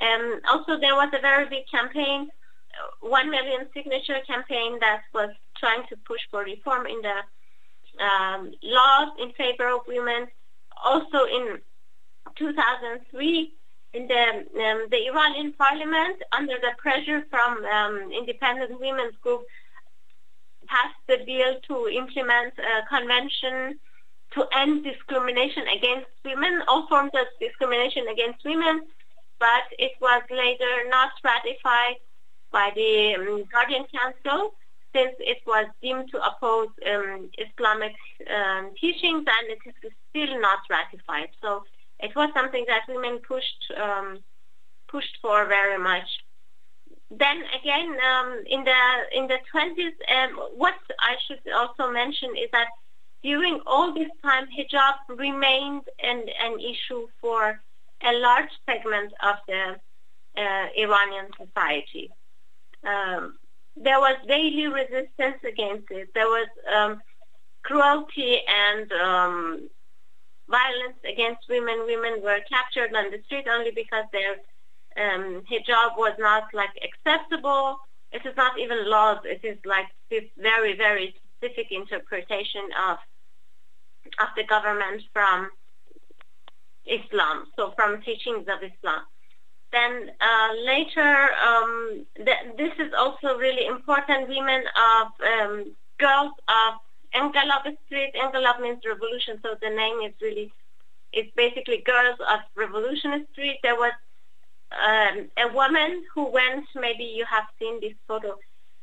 Um, 0.00 0.40
also, 0.49 0.78
there 0.78 0.95
was 0.95 1.11
a 1.12 1.21
very 1.21 1.49
big 1.49 1.64
campaign, 1.69 2.28
uh, 2.76 3.09
one 3.09 3.31
million 3.31 3.66
signature 3.75 4.21
campaign 4.26 4.78
that 4.81 5.02
was 5.14 5.31
trying 5.57 5.83
to 5.88 5.97
push 6.04 6.21
for 6.31 6.45
reform 6.45 6.87
in 6.87 7.00
the 7.02 7.19
um, 8.04 8.52
laws 8.62 9.09
in 9.21 9.33
favor 9.33 9.69
of 9.69 9.81
women 9.88 10.28
also 10.85 11.25
in 11.25 11.59
2003, 12.37 13.52
in 13.95 14.07
the, 14.07 14.23
um, 14.64 14.87
the 14.90 15.07
Iranian 15.09 15.52
parliament, 15.52 16.23
under 16.33 16.57
the 16.61 16.73
pressure 16.78 17.25
from 17.31 17.64
um, 17.64 18.11
independent 18.12 18.78
women's 18.81 19.16
group, 19.23 19.42
passed 20.66 20.95
the 21.09 21.19
bill 21.26 21.61
to 21.69 21.88
implement 21.88 22.54
a 22.59 22.87
convention 22.88 23.78
to 24.34 24.46
end 24.56 24.84
discrimination 24.84 25.64
against 25.68 26.08
women, 26.24 26.62
all 26.68 26.86
forms 26.88 27.10
of 27.14 27.26
discrimination 27.40 28.06
against 28.08 28.44
women, 28.44 28.82
but 29.38 29.64
it 29.78 29.92
was 30.00 30.22
later 30.30 30.88
not 30.88 31.10
ratified 31.24 31.96
by 32.50 32.70
the 32.74 33.14
um, 33.16 33.44
Guardian 33.50 33.84
Council 33.92 34.54
since 34.94 35.14
it 35.20 35.38
was 35.46 35.66
deemed 35.80 36.10
to 36.10 36.18
oppose 36.22 36.68
um, 36.86 37.30
Islamic 37.38 37.94
um, 38.30 38.72
teachings 38.78 39.24
and 39.26 39.44
it 39.48 39.58
is 39.66 39.92
still 40.10 40.40
not 40.40 40.60
ratified. 40.70 41.28
So 41.40 41.64
it 42.00 42.14
was 42.14 42.30
something 42.34 42.64
that 42.68 42.82
women 42.88 43.20
pushed 43.26 43.64
um, 43.80 44.18
pushed 44.88 45.16
for 45.22 45.46
very 45.46 45.78
much. 45.78 46.08
Then 47.10 47.42
again, 47.58 47.96
um, 48.10 48.42
in 48.46 48.64
the 48.64 48.80
in 49.12 49.26
the 49.26 49.38
20s, 49.52 49.96
um, 50.16 50.30
what 50.56 50.74
I 51.00 51.16
should 51.26 51.40
also 51.54 51.90
mention 51.90 52.30
is 52.36 52.48
that 52.52 52.68
during 53.23 53.61
all 53.67 53.95
this 53.95 54.11
time, 54.23 54.47
hijab 54.47 54.95
remained 55.09 55.83
an, 56.02 56.25
an 56.41 56.59
issue 56.61 57.07
for 57.21 57.61
a 58.02 58.12
large 58.19 58.50
segment 58.67 59.12
of 59.23 59.37
the 59.47 59.76
uh, 60.37 60.67
Iranian 60.76 61.29
society. 61.38 62.11
Um, 62.85 63.38
there 63.76 64.00
was 64.00 64.17
daily 64.26 64.67
resistance 64.67 65.38
against 65.47 65.91
it. 65.91 66.09
There 66.14 66.26
was 66.26 66.49
um, 66.75 67.00
cruelty 67.62 68.41
and 68.47 68.91
um, 68.93 69.69
violence 70.49 70.99
against 71.09 71.49
women. 71.49 71.85
Women 71.87 72.23
were 72.23 72.41
captured 72.49 72.95
on 72.95 73.11
the 73.11 73.21
street 73.26 73.47
only 73.49 73.71
because 73.71 74.05
their 74.12 74.33
um, 74.97 75.43
hijab 75.50 75.97
was 75.97 76.14
not 76.19 76.45
like 76.52 76.71
acceptable. 76.83 77.79
It 78.11 78.26
is 78.26 78.37
not 78.37 78.59
even 78.59 78.91
laws. 78.91 79.19
It 79.25 79.41
is 79.45 79.59
like 79.64 79.87
this 80.11 80.25
very, 80.37 80.76
very 80.76 81.14
specific 81.38 81.69
interpretation 81.71 82.62
of 82.88 82.99
of 84.21 84.28
the 84.37 84.44
government 84.44 85.02
from 85.12 85.50
Islam, 86.87 87.47
so 87.56 87.73
from 87.76 88.02
teachings 88.02 88.47
of 88.49 88.59
Islam. 88.62 89.02
Then 89.73 90.11
uh, 90.21 90.49
later, 90.64 91.30
um, 91.49 92.04
th- 92.16 92.56
this 92.59 92.73
is 92.78 92.92
also 92.97 93.38
really 93.38 93.66
important. 93.66 94.28
Women 94.28 94.64
of 94.76 95.06
um, 95.32 95.73
girls 95.99 96.32
of 96.49 96.75
Enghelab 97.14 97.64
Street. 97.87 98.12
Enghelab 98.14 98.61
means 98.61 98.80
revolution, 98.87 99.38
so 99.42 99.54
the 99.62 99.71
name 99.71 100.00
is 100.06 100.12
really 100.21 100.52
it's 101.12 101.30
basically 101.37 101.82
girls 101.85 102.18
of 102.21 102.40
Revolution 102.56 103.26
Street. 103.32 103.59
There 103.62 103.76
was 103.76 103.92
um, 104.73 105.28
a 105.37 105.52
woman 105.52 106.04
who 106.14 106.30
went. 106.30 106.66
Maybe 106.75 107.04
you 107.04 107.25
have 107.26 107.44
seen 107.59 107.80
this 107.80 107.94
photo. 108.09 108.37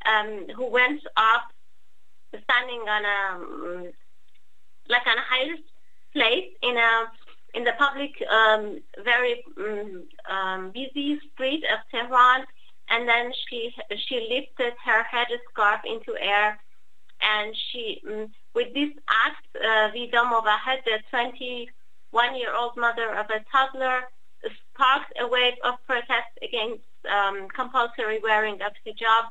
Um, 0.06 0.48
who 0.56 0.66
went 0.72 1.02
up, 1.18 1.52
standing 2.32 2.82
on 2.88 3.04
a 3.06 3.20
um, 3.36 3.92
like 4.90 5.06
on 5.08 5.18
a 5.18 5.22
higher 5.22 5.56
place 6.14 6.50
in 6.62 6.78
a 6.78 7.12
in 7.56 7.64
the 7.64 7.74
public, 7.80 8.12
um, 8.30 8.80
very 9.04 9.44
um, 9.58 10.04
um, 10.30 10.72
busy 10.72 11.20
street 11.34 11.64
of 11.74 11.80
Tehran, 11.92 12.46
and 12.90 13.08
then 13.08 13.32
she 13.48 13.74
she 14.08 14.28
lifted 14.30 14.74
her 14.86 15.04
headscarf 15.04 15.80
into 15.86 16.16
air, 16.20 16.60
and 17.22 17.56
she 17.56 18.02
um, 18.08 18.28
with 18.54 18.74
this 18.74 18.90
act, 19.10 19.46
uh, 19.56 19.90
Vida 19.94 20.24
Movahed, 20.26 20.84
the 20.86 21.00
21-year-old 21.14 22.76
mother 22.78 23.16
of 23.16 23.28
a 23.30 23.44
toddler, 23.52 24.02
sparked 24.74 25.14
a 25.22 25.28
wave 25.28 25.54
of 25.64 25.76
protest 25.86 26.34
against 26.42 26.84
um, 27.10 27.48
compulsory 27.50 28.20
wearing 28.22 28.56
of 28.56 28.74
hijab, 28.86 29.26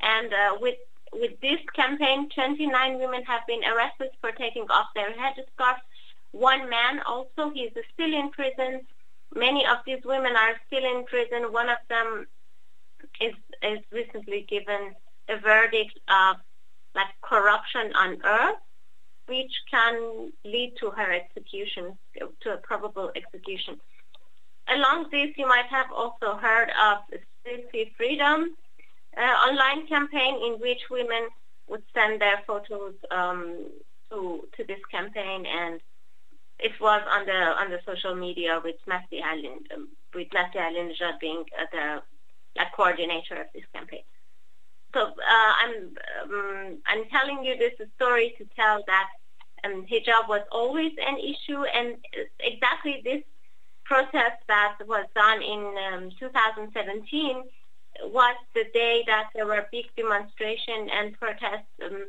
and 0.00 0.32
uh, 0.32 0.56
with 0.60 0.76
with 1.20 1.40
this 1.40 1.60
campaign, 1.74 2.28
29 2.34 2.98
women 2.98 3.22
have 3.24 3.46
been 3.46 3.64
arrested 3.64 4.10
for 4.20 4.32
taking 4.32 4.66
off 4.70 4.86
their 4.94 5.10
headscarves 5.10 5.80
one 6.36 6.68
man 6.68 7.00
also, 7.06 7.50
he's 7.54 7.70
still 7.94 8.12
in 8.12 8.30
prison. 8.30 8.82
Many 9.34 9.64
of 9.66 9.78
these 9.86 10.04
women 10.04 10.36
are 10.36 10.54
still 10.66 10.84
in 10.84 11.04
prison. 11.06 11.50
One 11.50 11.70
of 11.70 11.78
them 11.88 12.26
is, 13.20 13.34
is 13.62 13.78
recently 13.90 14.46
given 14.48 14.94
a 15.28 15.38
verdict 15.38 15.98
of 16.08 16.36
like 16.94 17.08
corruption 17.22 17.92
on 17.94 18.18
earth, 18.24 18.60
which 19.26 19.52
can 19.70 20.32
lead 20.44 20.74
to 20.80 20.90
her 20.90 21.10
execution, 21.12 21.96
to 22.40 22.52
a 22.52 22.58
probable 22.58 23.10
execution. 23.16 23.80
Along 24.68 25.06
this, 25.10 25.30
you 25.36 25.46
might 25.46 25.66
have 25.70 25.90
also 25.90 26.36
heard 26.36 26.70
of 26.70 26.98
Stealthy 27.40 27.92
Freedom 27.96 28.56
online 29.22 29.86
campaign 29.86 30.36
in 30.44 30.60
which 30.60 30.80
women 30.90 31.28
would 31.68 31.82
send 31.94 32.20
their 32.20 32.42
photos 32.46 32.94
um, 33.10 33.66
to 34.10 34.48
to 34.56 34.64
this 34.64 34.80
campaign 34.90 35.46
and 35.46 35.80
it 36.58 36.72
was 36.80 37.02
on 37.10 37.26
the 37.26 37.32
on 37.32 37.70
the 37.70 37.80
social 37.84 38.14
media 38.14 38.60
with 38.62 38.76
Masih 38.88 39.22
Alin, 39.22 39.58
um, 39.74 39.88
with 40.14 40.28
Masih 40.30 40.56
Alinejad 40.56 41.20
being 41.20 41.44
uh, 41.58 41.64
the 41.72 42.02
like, 42.56 42.72
coordinator 42.74 43.40
of 43.40 43.46
this 43.54 43.64
campaign. 43.74 44.02
So 44.94 45.00
uh, 45.02 45.52
I'm 45.62 45.96
um, 46.24 46.78
I'm 46.86 47.04
telling 47.10 47.44
you 47.44 47.56
this 47.58 47.74
story 47.96 48.34
to 48.38 48.46
tell 48.56 48.82
that 48.86 49.08
um, 49.64 49.86
hijab 49.90 50.28
was 50.28 50.42
always 50.50 50.92
an 51.06 51.18
issue, 51.18 51.62
and 51.64 51.96
exactly 52.40 53.02
this 53.04 53.22
protest 53.84 54.40
that 54.48 54.78
was 54.86 55.06
done 55.14 55.42
in 55.42 55.74
um, 55.92 56.10
2017 56.18 57.42
was 58.04 58.36
the 58.54 58.64
day 58.72 59.04
that 59.06 59.30
there 59.34 59.46
were 59.46 59.66
big 59.70 59.86
demonstration 59.96 60.88
and 60.92 61.18
protests 61.18 61.72
um, 61.84 62.04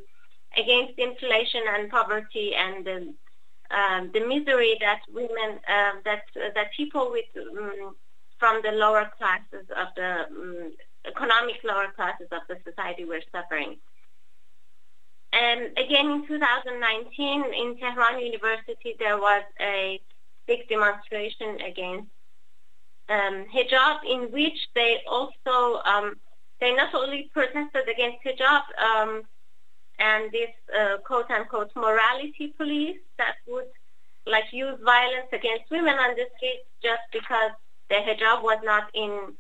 against 0.57 0.97
inflation 0.97 1.61
and 1.75 1.89
poverty 1.89 2.53
and 2.55 2.87
um, 3.69 4.11
the 4.13 4.21
misery 4.21 4.77
that 4.79 5.01
women, 5.13 5.59
uh, 5.67 5.91
that 6.05 6.23
uh, 6.35 6.49
that 6.55 6.71
people 6.75 7.11
with 7.11 7.25
um, 7.37 7.95
from 8.39 8.61
the 8.63 8.71
lower 8.71 9.09
classes 9.17 9.67
of 9.75 9.87
the 9.95 10.25
um, 10.29 10.71
economic 11.05 11.57
lower 11.63 11.87
classes 11.95 12.27
of 12.31 12.41
the 12.47 12.57
society 12.69 13.05
were 13.05 13.21
suffering. 13.31 13.77
And 15.33 15.77
again, 15.77 16.09
in 16.09 16.27
2019, 16.27 17.43
in 17.53 17.77
Tehran 17.77 18.19
University, 18.19 18.95
there 18.97 19.17
was 19.17 19.43
a 19.59 19.99
big 20.47 20.69
demonstration 20.69 21.59
against 21.61 22.07
um, 23.09 23.45
hijab, 23.53 23.99
in 24.07 24.31
which 24.31 24.57
they 24.75 24.97
also 25.09 25.81
um, 25.85 26.15
they 26.59 26.73
not 26.75 26.93
only 26.93 27.29
protested 27.33 27.87
against 27.89 28.17
hijab 28.25 28.63
um, 28.81 29.23
and 29.99 30.31
this 30.31 30.49
uh, 30.77 30.97
quote 31.05 31.29
unquote 31.31 31.71
morality 31.75 32.53
police 32.57 32.97
that 33.17 33.35
would 33.47 33.71
like 34.25 34.45
use 34.51 34.77
violence 34.83 35.27
against 35.31 35.71
women 35.71 35.95
on 35.95 36.15
the 36.15 36.25
streets 36.35 36.67
just 36.83 37.01
because 37.11 37.51
their 37.89 38.01
hijab 38.01 38.43
was 38.43 38.59
not 38.63 38.89
in 38.93 39.33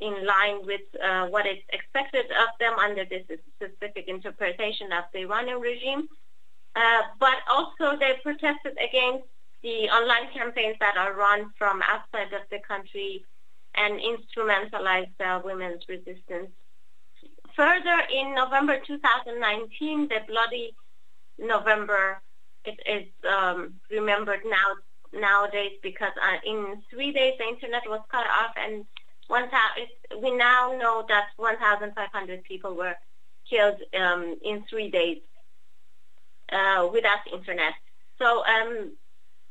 in 0.00 0.26
line 0.26 0.64
with 0.64 0.80
uh, 1.04 1.26
what 1.26 1.46
is 1.46 1.58
expected 1.72 2.24
of 2.26 2.48
them 2.58 2.72
under 2.78 3.04
this 3.04 3.22
specific 3.56 4.08
interpretation 4.08 4.92
of 4.92 5.04
the 5.12 5.20
Iranian 5.20 5.60
regime. 5.60 6.08
Uh, 6.74 7.02
but 7.18 7.36
also 7.50 7.98
they 7.98 8.14
protested 8.22 8.78
against 8.82 9.26
the 9.62 9.88
online 9.90 10.32
campaigns 10.32 10.76
that 10.80 10.96
are 10.96 11.14
run 11.14 11.50
from 11.58 11.82
outside 11.82 12.32
of 12.32 12.42
the 12.50 12.58
country 12.66 13.24
and 13.74 14.00
instrumentalize 14.00 15.10
uh, 15.20 15.40
women's 15.44 15.82
resistance 15.88 16.50
Further, 17.56 18.00
in 18.10 18.34
November 18.34 18.80
2019, 18.86 20.08
the 20.08 20.20
bloody 20.26 20.74
November 21.38 22.20
is 22.64 23.06
um, 23.28 23.74
remembered 23.90 24.40
now 24.44 24.76
nowadays 25.12 25.72
because 25.82 26.12
uh, 26.22 26.38
in 26.44 26.82
three 26.90 27.12
days 27.12 27.34
the 27.38 27.44
internet 27.44 27.82
was 27.86 28.00
cut 28.10 28.26
off 28.26 28.52
and 28.56 28.84
one 29.28 29.48
we 30.22 30.30
now 30.36 30.76
know 30.78 31.04
that 31.08 31.28
1,500 31.36 32.44
people 32.44 32.74
were 32.74 32.94
killed 33.48 33.76
um, 33.98 34.36
in 34.42 34.64
three 34.68 34.90
days 34.90 35.18
uh, 36.52 36.88
without 36.92 37.20
internet. 37.32 37.74
So 38.18 38.44
um, 38.44 38.92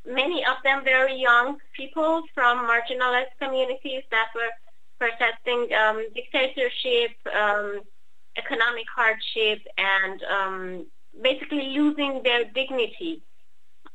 many 0.06 0.46
of 0.46 0.58
them 0.64 0.84
very 0.84 1.16
young 1.16 1.58
people 1.76 2.24
from 2.34 2.68
marginalized 2.68 3.34
communities 3.40 4.04
that 4.12 4.28
were 4.36 4.52
protesting 5.00 5.74
um, 5.74 6.06
dictatorship, 6.14 7.12
um, 7.34 7.82
economic 8.38 8.86
hardship, 8.94 9.60
and 9.78 10.22
um, 10.24 10.86
basically 11.22 11.70
losing 11.70 12.22
their 12.24 12.46
dignity. 12.46 13.22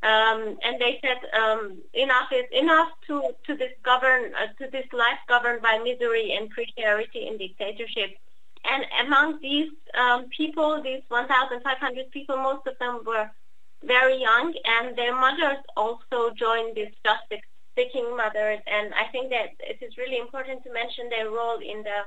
Um, 0.02 0.58
and 0.62 0.78
they 0.78 1.00
said 1.02 1.18
um, 1.38 1.78
enough 1.94 2.28
is 2.30 2.44
enough 2.52 2.88
to 3.06 3.34
to 3.46 3.56
this 3.56 3.72
govern 3.82 4.32
uh, 4.34 4.48
to 4.58 4.70
this 4.70 4.86
life 4.92 5.20
governed 5.28 5.62
by 5.62 5.78
misery 5.82 6.36
and 6.36 6.50
precarity 6.50 7.26
and 7.28 7.38
dictatorship. 7.38 8.10
And 8.64 8.84
among 9.06 9.40
these 9.40 9.70
um, 9.98 10.26
people, 10.34 10.82
these 10.82 11.02
1,500 11.08 12.10
people, 12.10 12.36
most 12.36 12.66
of 12.66 12.78
them 12.78 13.00
were 13.06 13.30
very 13.86 14.20
young, 14.20 14.54
and 14.64 14.96
their 14.96 15.14
mothers 15.14 15.58
also 15.76 16.30
joined 16.36 16.76
this 16.76 16.92
justice 17.04 17.44
seeking 17.76 18.16
mothers, 18.16 18.60
and 18.66 18.94
I 18.94 19.10
think 19.10 19.30
that 19.30 19.50
it 19.60 19.78
is 19.84 19.96
really 19.98 20.18
important 20.18 20.62
to 20.62 20.72
mention 20.72 21.08
their 21.10 21.30
role 21.30 21.58
in 21.58 21.82
the 21.82 22.00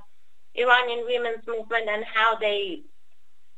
Iranian 0.56 1.06
women's 1.06 1.46
movement 1.46 1.88
and 1.90 2.04
how 2.06 2.38
they 2.38 2.82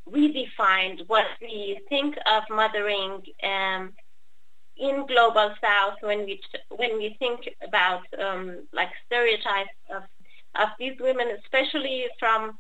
redefined 0.10 1.08
what 1.08 1.26
we 1.42 1.80
think 1.88 2.16
of 2.26 2.44
mothering 2.50 3.22
um, 3.44 3.94
in 4.78 5.06
global 5.06 5.54
south 5.62 5.96
when 6.02 6.26
we 6.26 6.42
when 6.70 6.98
we 6.98 7.16
think 7.20 7.42
about 7.66 8.02
um, 8.20 8.68
like 8.74 8.90
stereotypes 9.06 9.76
of 9.96 10.04
of 10.56 10.70
these 10.80 10.98
women, 11.00 11.28
especially 11.44 12.08
from 12.20 12.58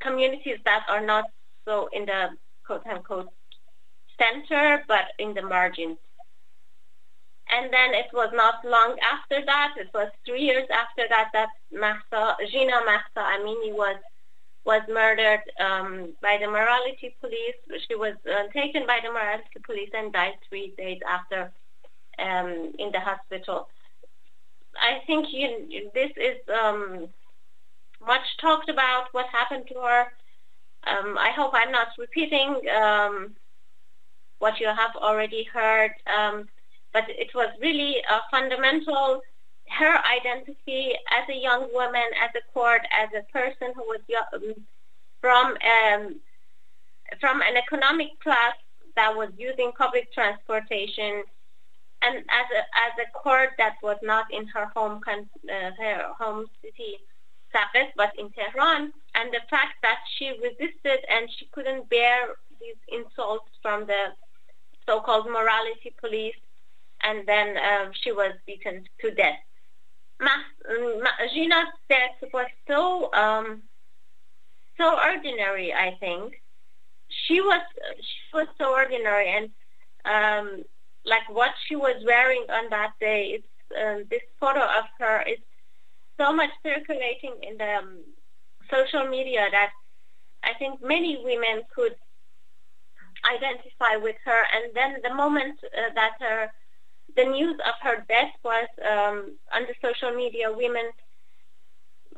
communities 0.00 0.58
that 0.64 0.84
are 0.88 1.04
not 1.04 1.24
so 1.64 1.88
in 1.92 2.06
the 2.06 2.28
quote 2.66 2.84
unquote 2.86 3.28
center, 4.20 4.84
but 4.86 5.06
in 5.18 5.34
the 5.34 5.42
margins. 5.42 5.98
And 7.52 7.72
then 7.72 7.94
it 7.94 8.06
was 8.12 8.30
not 8.32 8.64
long 8.64 8.96
after 9.02 9.44
that, 9.44 9.74
it 9.76 9.90
was 9.92 10.08
three 10.24 10.42
years 10.42 10.68
after 10.70 11.04
that, 11.08 11.30
that 11.32 11.48
Mahsa, 11.72 12.36
Jina 12.50 12.80
Mahsa 12.86 13.22
Amini 13.34 13.72
was 13.72 13.96
was 14.64 14.82
murdered 14.88 15.40
um, 15.58 16.12
by 16.20 16.36
the 16.40 16.46
morality 16.46 17.16
police. 17.20 17.58
She 17.88 17.94
was 17.94 18.14
uh, 18.30 18.46
taken 18.52 18.86
by 18.86 18.98
the 19.02 19.10
morality 19.10 19.58
police 19.64 19.88
and 19.94 20.12
died 20.12 20.34
three 20.48 20.74
days 20.76 21.00
after 21.08 21.50
um, 22.18 22.72
in 22.78 22.92
the 22.92 23.00
hospital. 23.00 23.68
I 24.78 25.00
think 25.06 25.26
you, 25.32 25.90
this 25.94 26.10
is 26.16 26.36
um, 26.62 27.08
much 28.06 28.26
talked 28.40 28.68
about 28.68 29.06
what 29.12 29.26
happened 29.32 29.64
to 29.68 29.80
her. 29.80 30.00
Um, 30.86 31.18
I 31.18 31.30
hope 31.30 31.52
I'm 31.54 31.72
not 31.72 31.88
repeating 31.98 32.60
um, 32.70 33.34
what 34.40 34.58
you 34.58 34.66
have 34.66 34.96
already 34.96 35.44
heard, 35.44 35.92
um, 36.06 36.48
but 36.92 37.04
it 37.08 37.30
was 37.34 37.48
really 37.60 37.96
a 38.10 38.18
fundamental 38.30 39.22
her 39.70 39.98
identity 40.04 40.92
as 41.16 41.28
a 41.28 41.38
young 41.38 41.72
woman, 41.72 42.08
as 42.20 42.30
a 42.34 42.42
Kurd, 42.52 42.82
as 42.90 43.08
a 43.16 43.22
person 43.32 43.72
who 43.74 43.82
was 43.82 44.00
young, 44.08 44.54
from 45.20 45.56
um, 45.62 46.16
from 47.20 47.40
an 47.42 47.56
economic 47.56 48.08
class 48.22 48.54
that 48.96 49.14
was 49.14 49.30
using 49.38 49.70
public 49.78 50.12
transportation, 50.12 51.22
and 52.02 52.16
as 52.16 52.46
a 52.50 52.62
as 52.86 52.92
a 52.98 53.18
Kurd 53.22 53.50
that 53.58 53.76
was 53.82 53.98
not 54.02 54.26
in 54.32 54.46
her 54.48 54.66
home 54.74 55.00
uh, 55.06 55.70
her 55.78 56.12
home 56.18 56.46
city, 56.62 56.98
Saqqez, 57.54 57.90
but 57.96 58.10
in 58.18 58.30
Tehran, 58.30 58.92
and 59.14 59.32
the 59.32 59.42
fact 59.48 59.74
that 59.82 59.98
she 60.16 60.30
resisted 60.42 60.98
and 61.08 61.28
she 61.38 61.46
couldn't 61.52 61.88
bear 61.88 62.34
these 62.60 62.80
insults 62.88 63.50
from 63.62 63.86
the 63.86 64.12
so-called 64.86 65.26
morality 65.26 65.94
police, 66.00 66.34
and 67.02 67.26
then 67.26 67.56
um, 67.56 67.92
she 67.92 68.12
was 68.12 68.32
beaten 68.46 68.84
to 69.00 69.10
death. 69.12 69.38
Ma 70.20 70.30
Gina's 71.32 71.72
death 71.88 72.30
was 72.32 72.46
so 72.68 73.12
um, 73.14 73.62
so 74.76 74.98
ordinary. 74.98 75.72
I 75.72 75.96
think 75.98 76.42
she 77.08 77.40
was 77.40 77.62
she 77.98 78.36
was 78.36 78.48
so 78.58 78.72
ordinary, 78.72 79.28
and 79.28 79.50
um, 80.04 80.64
like 81.04 81.28
what 81.28 81.52
she 81.66 81.76
was 81.76 82.02
wearing 82.04 82.44
on 82.50 82.70
that 82.70 82.92
day. 83.00 83.36
It's 83.36 83.46
um, 83.80 84.04
this 84.10 84.22
photo 84.38 84.60
of 84.60 84.84
her 84.98 85.22
is 85.22 85.38
so 86.18 86.32
much 86.32 86.50
circulating 86.62 87.36
in 87.42 87.56
the 87.56 87.74
um, 87.76 87.98
social 88.70 89.08
media 89.08 89.46
that 89.50 89.70
I 90.42 90.52
think 90.58 90.82
many 90.82 91.20
women 91.22 91.62
could 91.74 91.94
identify 93.24 93.96
with 93.96 94.16
her. 94.24 94.42
And 94.54 94.74
then 94.74 94.96
the 95.02 95.14
moment 95.14 95.58
uh, 95.64 95.92
that 95.94 96.12
her 96.20 96.50
the 97.16 97.24
news 97.24 97.58
of 97.66 97.74
her 97.82 98.04
death 98.08 98.32
was 98.44 98.68
um, 98.88 99.36
the 99.52 99.74
social 99.82 100.14
media, 100.14 100.52
women 100.52 100.90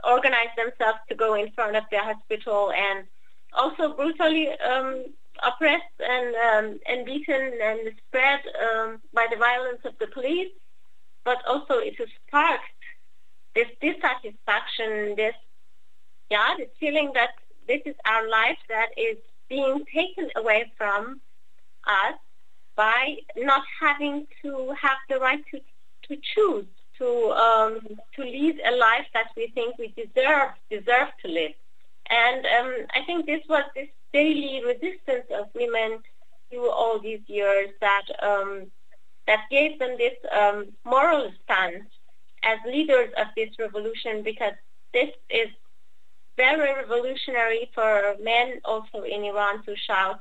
organized 0.04 0.56
themselves 0.56 0.98
to 1.08 1.14
go 1.14 1.34
in 1.34 1.50
front 1.52 1.76
of 1.76 1.84
the 1.90 1.98
hospital 1.98 2.72
and 2.72 3.06
also 3.52 3.94
brutally 3.94 4.48
um, 4.60 5.04
oppressed 5.42 5.98
and 6.00 6.34
um, 6.34 6.80
and 6.86 7.06
beaten 7.06 7.52
and 7.62 7.80
spread 8.06 8.40
um, 8.60 9.00
by 9.12 9.26
the 9.30 9.36
violence 9.36 9.80
of 9.84 9.94
the 9.98 10.06
police. 10.08 10.52
But 11.24 11.38
also 11.46 11.74
it 11.74 11.94
sparked 12.26 12.64
this 13.54 13.68
dissatisfaction, 13.80 15.14
this 15.16 15.34
yeah, 16.30 16.54
this 16.58 16.70
feeling 16.80 17.12
that 17.14 17.30
this 17.68 17.82
is 17.86 17.94
our 18.06 18.28
life 18.28 18.58
that 18.68 18.88
is 18.96 19.18
being 19.54 19.84
taken 19.98 20.26
away 20.40 20.60
from 20.78 21.20
us 21.86 22.18
by 22.74 23.16
not 23.36 23.62
having 23.84 24.26
to 24.42 24.50
have 24.84 25.00
the 25.10 25.18
right 25.26 25.42
to 25.50 25.58
to 26.08 26.14
choose 26.32 26.66
to 26.98 27.06
um, 27.46 27.72
to 28.14 28.22
lead 28.22 28.56
a 28.70 28.74
life 28.88 29.06
that 29.16 29.28
we 29.36 29.44
think 29.56 29.76
we 29.78 29.88
deserve 30.02 30.50
deserve 30.70 31.10
to 31.22 31.28
live. 31.40 31.54
And 32.08 32.40
um, 32.56 32.70
I 32.96 33.00
think 33.06 33.26
this 33.26 33.44
was 33.48 33.64
this 33.76 33.90
daily 34.12 34.62
resistance 34.72 35.28
of 35.38 35.44
women 35.54 35.90
through 36.48 36.70
all 36.70 36.98
these 36.98 37.24
years 37.26 37.70
that 37.80 38.06
um, 38.22 38.66
that 39.26 39.42
gave 39.50 39.78
them 39.78 39.94
this 39.98 40.16
um, 40.40 40.58
moral 40.84 41.30
stance 41.42 41.88
as 42.42 42.58
leaders 42.66 43.10
of 43.20 43.26
this 43.36 43.50
revolution 43.58 44.22
because 44.22 44.54
this 44.92 45.10
is 45.30 45.48
very 46.36 46.74
revolutionary 46.74 47.70
for 47.74 48.16
men 48.22 48.60
also 48.64 49.02
in 49.02 49.24
Iran 49.24 49.62
to 49.64 49.76
shout 49.76 50.20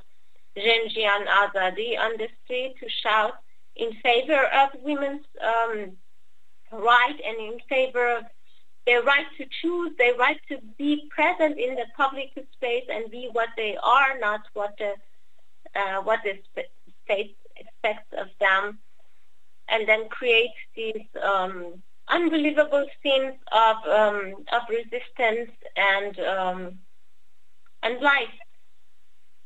Jin 0.55 0.89
Jiyan 0.89 1.25
Azadi 1.27 1.97
on 1.97 2.17
the 2.17 2.27
street 2.43 2.75
to 2.81 2.89
shout 2.89 3.33
in 3.75 3.93
favor 4.03 4.43
of 4.47 4.69
women's 4.81 5.25
um, 5.41 5.91
right 6.71 7.19
and 7.25 7.37
in 7.53 7.59
favor 7.69 8.17
of 8.17 8.23
their 8.85 9.03
right 9.03 9.27
to 9.37 9.45
choose, 9.61 9.91
their 9.97 10.15
right 10.15 10.39
to 10.49 10.57
be 10.77 11.07
present 11.09 11.57
in 11.59 11.75
the 11.75 11.85
public 11.95 12.31
space 12.53 12.85
and 12.89 13.11
be 13.11 13.29
what 13.31 13.49
they 13.55 13.77
are, 13.81 14.19
not 14.19 14.41
what 14.53 14.73
the 14.77 14.93
uh, 15.79 16.01
what 16.01 16.19
the 16.23 16.39
state 17.05 17.37
expects 17.55 18.11
of 18.17 18.27
them, 18.39 18.79
and 19.69 19.87
then 19.87 20.09
create 20.09 20.51
these 20.75 21.05
um, 21.23 21.81
unbelievable 22.11 22.85
scenes 23.01 23.33
of 23.51 23.77
um, 23.89 24.33
of 24.51 24.61
resistance 24.69 25.51
and 25.75 26.19
um, 26.19 26.79
and 27.83 28.01
life. 28.01 28.37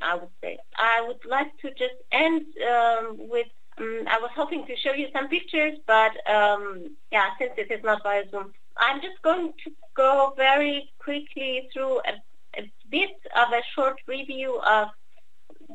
I 0.02 0.16
would 0.16 0.30
say. 0.42 0.58
I 0.78 1.04
would 1.08 1.24
like 1.26 1.58
to 1.62 1.70
just 1.70 1.96
end 2.12 2.46
um, 2.70 3.18
with. 3.18 3.48
Um, 3.78 4.04
I 4.08 4.20
was 4.20 4.32
hoping 4.36 4.66
to 4.68 4.76
show 4.78 4.94
you 4.94 5.08
some 5.14 5.28
pictures, 5.30 5.78
but 5.88 6.12
um, 6.30 6.96
yeah, 7.12 7.30
since 7.40 7.54
it 7.58 7.72
is 7.72 7.84
not 7.84 8.04
via 8.04 8.24
Zoom, 8.30 8.54
I'm 8.78 9.02
just 9.02 9.22
going 9.22 9.54
to 9.64 9.72
go 9.96 10.34
very 10.36 10.90
quickly 11.00 11.70
through 11.74 12.00
a, 12.00 12.14
a 12.62 12.72
bit 12.90 13.16
of 13.36 13.52
a 13.52 13.62
short 13.74 13.98
review 14.08 14.60
of 14.60 14.90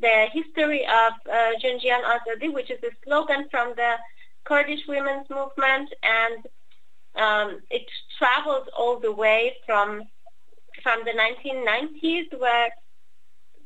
the 0.01 0.27
history 0.33 0.85
of 0.85 1.13
uh, 1.31 1.53
Azadi, 1.63 2.53
which 2.53 2.71
is 2.71 2.83
a 2.83 2.91
slogan 3.05 3.47
from 3.51 3.75
the 3.77 3.95
Kurdish 4.45 4.87
women's 4.89 5.29
movement, 5.29 5.93
and 6.03 6.47
um, 7.17 7.61
it 7.71 7.83
travels 8.19 8.69
all 8.77 8.99
the 8.99 9.13
way 9.13 9.57
from 9.67 10.03
from 10.83 11.01
the 11.05 11.13
1990s, 11.13 12.39
where 12.39 12.71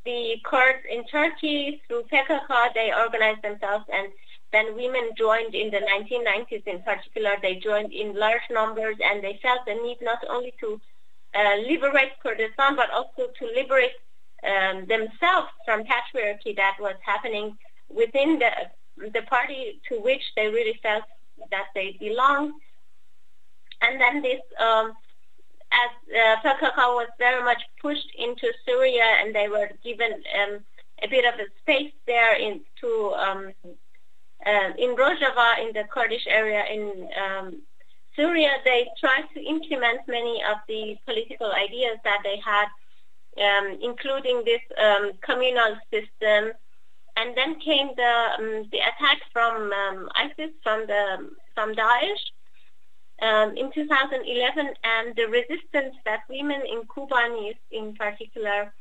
the 0.05 0.37
Kurds 0.45 0.85
in 0.91 1.05
Turkey, 1.07 1.81
through 1.87 2.05
PKK, 2.13 2.75
they 2.75 2.93
organized 2.93 3.43
themselves 3.43 3.85
and 3.93 4.09
then 4.53 4.77
women 4.77 5.11
joined 5.19 5.55
in 5.55 5.71
the 5.71 5.79
1990s 5.79 6.67
in 6.67 6.83
particular. 6.83 7.33
They 7.43 7.57
joined 7.57 7.93
in 7.93 8.15
large 8.15 8.47
numbers 8.51 8.97
and 9.05 9.23
they 9.23 9.39
felt 9.43 9.61
the 9.67 9.75
need 9.75 9.99
not 10.01 10.19
only 10.29 10.55
to 10.61 10.81
uh, 11.35 11.57
liberate 11.67 12.13
Kurdistan 12.23 12.77
but 12.77 12.91
also 12.91 13.31
to 13.39 13.47
liberate 13.47 13.97
um, 14.45 14.87
themselves 14.87 15.49
from 15.65 15.83
patriarchy 15.85 16.55
that 16.57 16.77
was 16.79 16.95
happening 17.05 17.57
within 17.89 18.39
the, 18.39 18.51
the 19.11 19.23
party 19.23 19.81
to 19.89 20.01
which 20.01 20.23
they 20.37 20.49
really 20.49 20.79
felt 20.83 21.05
that 21.51 21.67
they 21.75 21.97
belonged. 21.99 22.53
And 23.85 24.01
then 24.01 24.23
this 24.23 24.41
um, 24.61 24.95
as 25.75 25.93
uh, 26.15 26.37
PKK 26.43 26.77
was 26.95 27.09
very 27.19 27.43
much 27.43 27.63
pushed 27.81 28.11
into 28.17 28.53
Syria 28.65 29.05
and 29.21 29.35
they 29.35 29.49
were 29.49 29.71
given 29.83 30.13
um, 30.41 30.61
a 31.03 31.09
bit 31.09 31.25
of 31.25 31.35
a 31.41 31.47
space 31.61 31.93
there 32.07 32.37
in, 32.37 32.61
to, 32.81 33.15
um, 33.15 33.53
uh, 34.47 34.71
in 34.79 34.95
Rojava, 34.97 35.67
in 35.67 35.73
the 35.73 35.85
Kurdish 35.93 36.27
area 36.29 36.65
in 36.71 37.09
um, 37.25 37.63
Syria, 38.15 38.51
they 38.65 38.87
tried 39.01 39.27
to 39.35 39.41
implement 39.43 40.01
many 40.07 40.43
of 40.45 40.59
the 40.69 40.97
political 41.05 41.51
ideas 41.53 41.99
that 42.05 42.21
they 42.23 42.39
had, 42.45 42.69
um, 43.43 43.79
including 43.83 44.43
this 44.45 44.63
um, 44.81 45.13
communal 45.23 45.77
system. 45.91 46.53
And 47.17 47.37
then 47.37 47.61
came 47.61 47.91
the, 47.97 48.15
um, 48.39 48.69
the 48.73 48.79
attack 48.79 49.19
from 49.33 49.71
ISIS, 50.17 50.51
from, 50.63 50.87
the, 50.87 51.31
from 51.55 51.75
Daesh, 51.75 52.23
um, 53.23 53.57
in 53.57 53.71
2011 53.73 54.75
and 54.85 55.17
the 55.17 55.27
resistance 55.27 55.95
that 56.05 56.21
women 56.29 56.63
in 56.71 56.83
Kobani 56.83 57.55
in 57.71 57.95
particular 57.95 58.73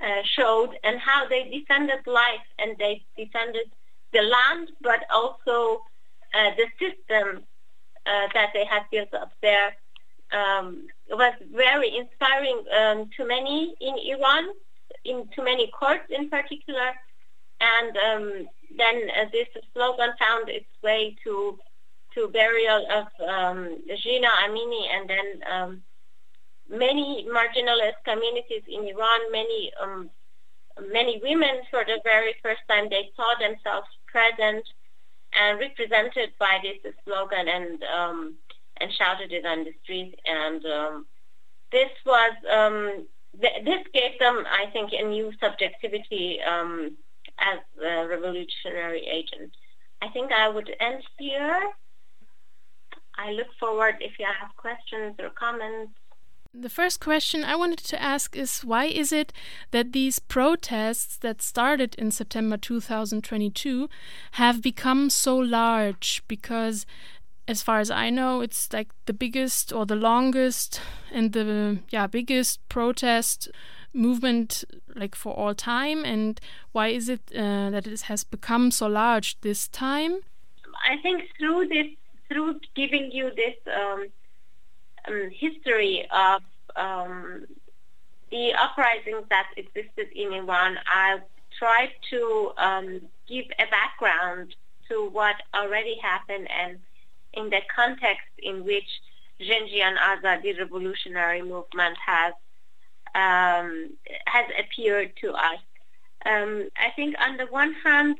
uh, 0.00 0.22
showed 0.24 0.70
and 0.84 0.98
how 0.98 1.28
they 1.28 1.44
defended 1.48 2.06
life 2.06 2.46
and 2.58 2.76
they 2.78 3.02
defended 3.16 3.70
the 4.12 4.22
land 4.22 4.70
but 4.82 5.04
also 5.12 5.82
uh, 6.34 6.50
the 6.56 6.66
system 6.78 7.42
uh, 8.06 8.28
that 8.34 8.50
they 8.52 8.64
had 8.64 8.82
built 8.90 9.12
up 9.14 9.32
there 9.42 9.74
um, 10.32 10.86
was 11.10 11.34
very 11.54 11.96
inspiring 11.96 12.64
um, 12.76 13.10
to 13.16 13.26
many 13.26 13.74
in 13.80 13.94
Iran, 13.98 14.48
in 15.04 15.28
to 15.34 15.42
many 15.42 15.70
Kurds 15.78 16.04
in 16.10 16.28
particular. 16.28 16.90
And 17.60 17.96
um, 17.96 18.48
then 18.76 19.08
uh, 19.16 19.24
this 19.32 19.48
slogan 19.72 20.10
found 20.18 20.48
its 20.48 20.66
way 20.82 21.16
to 21.24 21.58
to 22.16 22.28
burial 22.28 22.84
of 22.90 23.06
um, 23.28 23.78
Jina 24.02 24.28
Amini 24.48 24.88
and 24.92 25.08
then 25.08 25.26
um, 25.52 25.82
many 26.68 27.26
marginalized 27.30 28.02
communities 28.04 28.62
in 28.68 28.88
Iran, 28.88 29.20
many 29.30 29.70
um, 29.80 30.10
many 30.92 31.20
women 31.22 31.62
for 31.70 31.84
the 31.84 32.00
very 32.04 32.34
first 32.42 32.60
time 32.68 32.88
they 32.90 33.10
saw 33.16 33.34
themselves 33.38 33.88
present 34.06 34.64
and 35.32 35.58
represented 35.58 36.30
by 36.38 36.58
this 36.62 36.92
slogan 37.04 37.48
and 37.48 37.82
um, 37.84 38.34
and 38.78 38.90
shouted 38.92 39.32
it 39.32 39.46
on 39.46 39.64
the 39.64 39.72
street 39.82 40.18
and 40.26 40.64
um, 40.66 41.06
this 41.72 41.90
was 42.04 42.32
um, 42.52 43.06
th- 43.40 43.64
this 43.64 43.82
gave 43.92 44.18
them 44.18 44.44
I 44.50 44.70
think 44.72 44.92
a 44.92 45.04
new 45.04 45.32
subjectivity 45.40 46.40
um, 46.42 46.96
as 47.38 47.58
a 47.82 48.06
revolutionary 48.06 49.06
agent. 49.06 49.52
I 50.02 50.08
think 50.08 50.32
I 50.32 50.48
would 50.48 50.70
end 50.80 51.02
here. 51.18 51.70
I 53.18 53.32
look 53.32 53.48
forward 53.58 53.96
if 54.00 54.18
you 54.18 54.26
have 54.26 54.54
questions 54.56 55.16
or 55.18 55.30
comments. 55.30 55.92
The 56.58 56.70
first 56.70 57.00
question 57.00 57.44
I 57.44 57.54
wanted 57.54 57.80
to 57.80 58.02
ask 58.02 58.34
is 58.34 58.60
why 58.60 58.86
is 58.86 59.12
it 59.12 59.32
that 59.72 59.92
these 59.92 60.18
protests 60.18 61.18
that 61.18 61.42
started 61.42 61.94
in 61.96 62.10
September 62.10 62.56
2022 62.56 63.90
have 64.32 64.62
become 64.62 65.10
so 65.10 65.36
large? 65.36 66.22
Because 66.28 66.86
as 67.46 67.62
far 67.62 67.80
as 67.80 67.90
I 67.90 68.08
know, 68.10 68.40
it's 68.40 68.72
like 68.72 68.88
the 69.04 69.12
biggest 69.12 69.72
or 69.72 69.84
the 69.84 69.96
longest 69.96 70.80
and 71.12 71.32
the 71.32 71.78
yeah 71.90 72.06
biggest 72.06 72.66
protest 72.68 73.48
movement 73.92 74.64
like 74.94 75.14
for 75.14 75.32
all 75.34 75.54
time. 75.54 76.04
And 76.04 76.40
why 76.72 76.88
is 76.88 77.08
it 77.08 77.20
uh, 77.34 77.70
that 77.70 77.86
it 77.86 78.02
has 78.02 78.24
become 78.24 78.70
so 78.70 78.86
large 78.86 79.40
this 79.42 79.68
time? 79.68 80.20
I 80.90 80.96
think 81.02 81.24
through 81.38 81.68
this, 81.68 81.86
through 82.28 82.60
giving 82.74 83.10
you 83.12 83.30
this. 83.34 83.54
Um, 83.74 84.06
um, 85.08 85.30
history 85.30 86.06
of 86.10 86.42
um, 86.76 87.46
the 88.30 88.52
uprisings 88.54 89.24
that 89.30 89.46
existed 89.56 90.08
in 90.14 90.32
Iran, 90.32 90.78
I 90.86 91.20
tried 91.58 91.90
to 92.10 92.52
um, 92.58 93.00
give 93.28 93.46
a 93.58 93.64
background 93.70 94.54
to 94.88 95.08
what 95.10 95.36
already 95.54 95.98
happened 96.02 96.48
and 96.50 96.78
in 97.32 97.50
the 97.50 97.60
context 97.74 98.26
in 98.38 98.64
which 98.64 98.88
Jin 99.40 99.66
Jiyan 99.66 99.96
Azadi 99.96 100.58
revolutionary 100.58 101.42
movement 101.42 101.96
has 102.04 102.32
um, 103.14 103.90
has 104.26 104.44
appeared 104.58 105.12
to 105.22 105.32
us. 105.32 105.60
Um, 106.24 106.68
I 106.76 106.90
think 106.94 107.14
on 107.20 107.36
the 107.36 107.46
one 107.46 107.74
hand, 107.84 108.16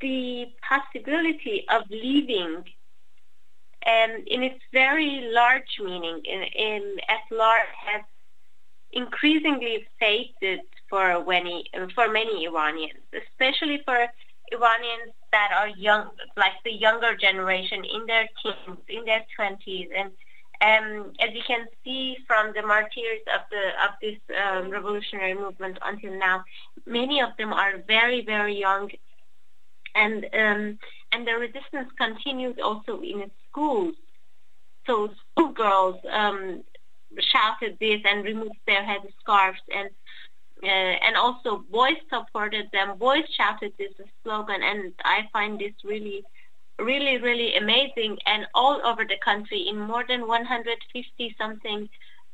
the 0.00 0.46
possibility 0.68 1.64
of 1.70 1.82
leaving 1.90 2.64
and 3.86 4.26
in 4.26 4.42
its 4.42 4.60
very 4.72 5.30
large 5.32 5.78
meaning, 5.80 6.20
in, 6.24 6.42
in 6.42 6.96
at 7.08 7.22
large, 7.30 7.72
has 7.86 8.02
increasingly 8.92 9.86
faded 10.00 10.60
for 10.88 11.24
many 11.26 11.64
for 11.94 12.08
many 12.08 12.46
Iranians, 12.46 13.00
especially 13.12 13.80
for 13.84 14.06
Iranians 14.52 15.12
that 15.32 15.50
are 15.54 15.68
young, 15.68 16.10
like 16.36 16.54
the 16.64 16.72
younger 16.72 17.16
generation, 17.16 17.84
in 17.84 18.06
their 18.06 18.28
teens, 18.42 18.78
in 18.88 19.04
their 19.04 19.24
twenties, 19.36 19.88
and 19.96 20.10
um, 20.60 21.12
as 21.20 21.30
you 21.34 21.42
can 21.46 21.66
see 21.84 22.16
from 22.26 22.52
the 22.54 22.62
martyrs 22.62 23.22
of 23.34 23.42
the 23.50 23.64
of 23.86 23.90
this 24.02 24.18
um, 24.42 24.70
revolutionary 24.70 25.34
movement 25.34 25.78
until 25.84 26.18
now, 26.18 26.44
many 26.86 27.20
of 27.20 27.30
them 27.38 27.52
are 27.52 27.78
very 27.86 28.24
very 28.24 28.58
young, 28.58 28.90
and 29.98 30.24
um, 30.42 30.78
and 31.12 31.26
the 31.26 31.34
resistance 31.34 31.90
continued 31.96 32.60
also 32.60 33.00
in 33.00 33.30
schools. 33.48 33.94
So 34.86 35.10
schoolgirls 35.32 35.96
um, 36.10 36.62
shouted 37.20 37.76
this 37.80 38.00
and 38.04 38.24
removed 38.24 38.60
their 38.66 38.84
head 38.84 39.02
scarves, 39.20 39.60
and 39.74 39.90
uh, 40.62 40.94
and 41.06 41.16
also 41.16 41.64
boys 41.70 42.00
supported 42.12 42.66
them. 42.72 42.96
Boys 42.98 43.24
shouted 43.36 43.72
this 43.78 43.92
slogan, 44.22 44.62
and 44.62 44.92
I 45.04 45.28
find 45.32 45.58
this 45.58 45.74
really, 45.84 46.24
really, 46.78 47.18
really 47.18 47.56
amazing. 47.56 48.18
And 48.26 48.46
all 48.54 48.80
over 48.84 49.04
the 49.04 49.18
country, 49.24 49.68
in 49.68 49.78
more 49.78 50.04
than 50.08 50.26
150 50.26 51.36
something 51.38 51.88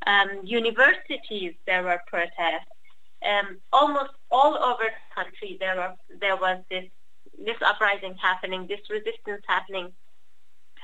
um, 0.07 0.29
universities, 0.45 1.55
there 1.67 1.83
were 1.83 2.01
protests. 2.07 2.71
Um, 3.25 3.57
almost 3.73 4.11
all 4.31 4.55
over 4.63 4.85
the 4.85 5.15
country, 5.15 5.57
there 5.59 5.77
were 5.77 5.95
there 6.21 6.37
was 6.37 6.59
this 6.71 6.85
this 7.39 7.57
uprising 7.65 8.15
happening, 8.21 8.67
this 8.67 8.81
resistance 8.91 9.43
happening. 9.47 9.93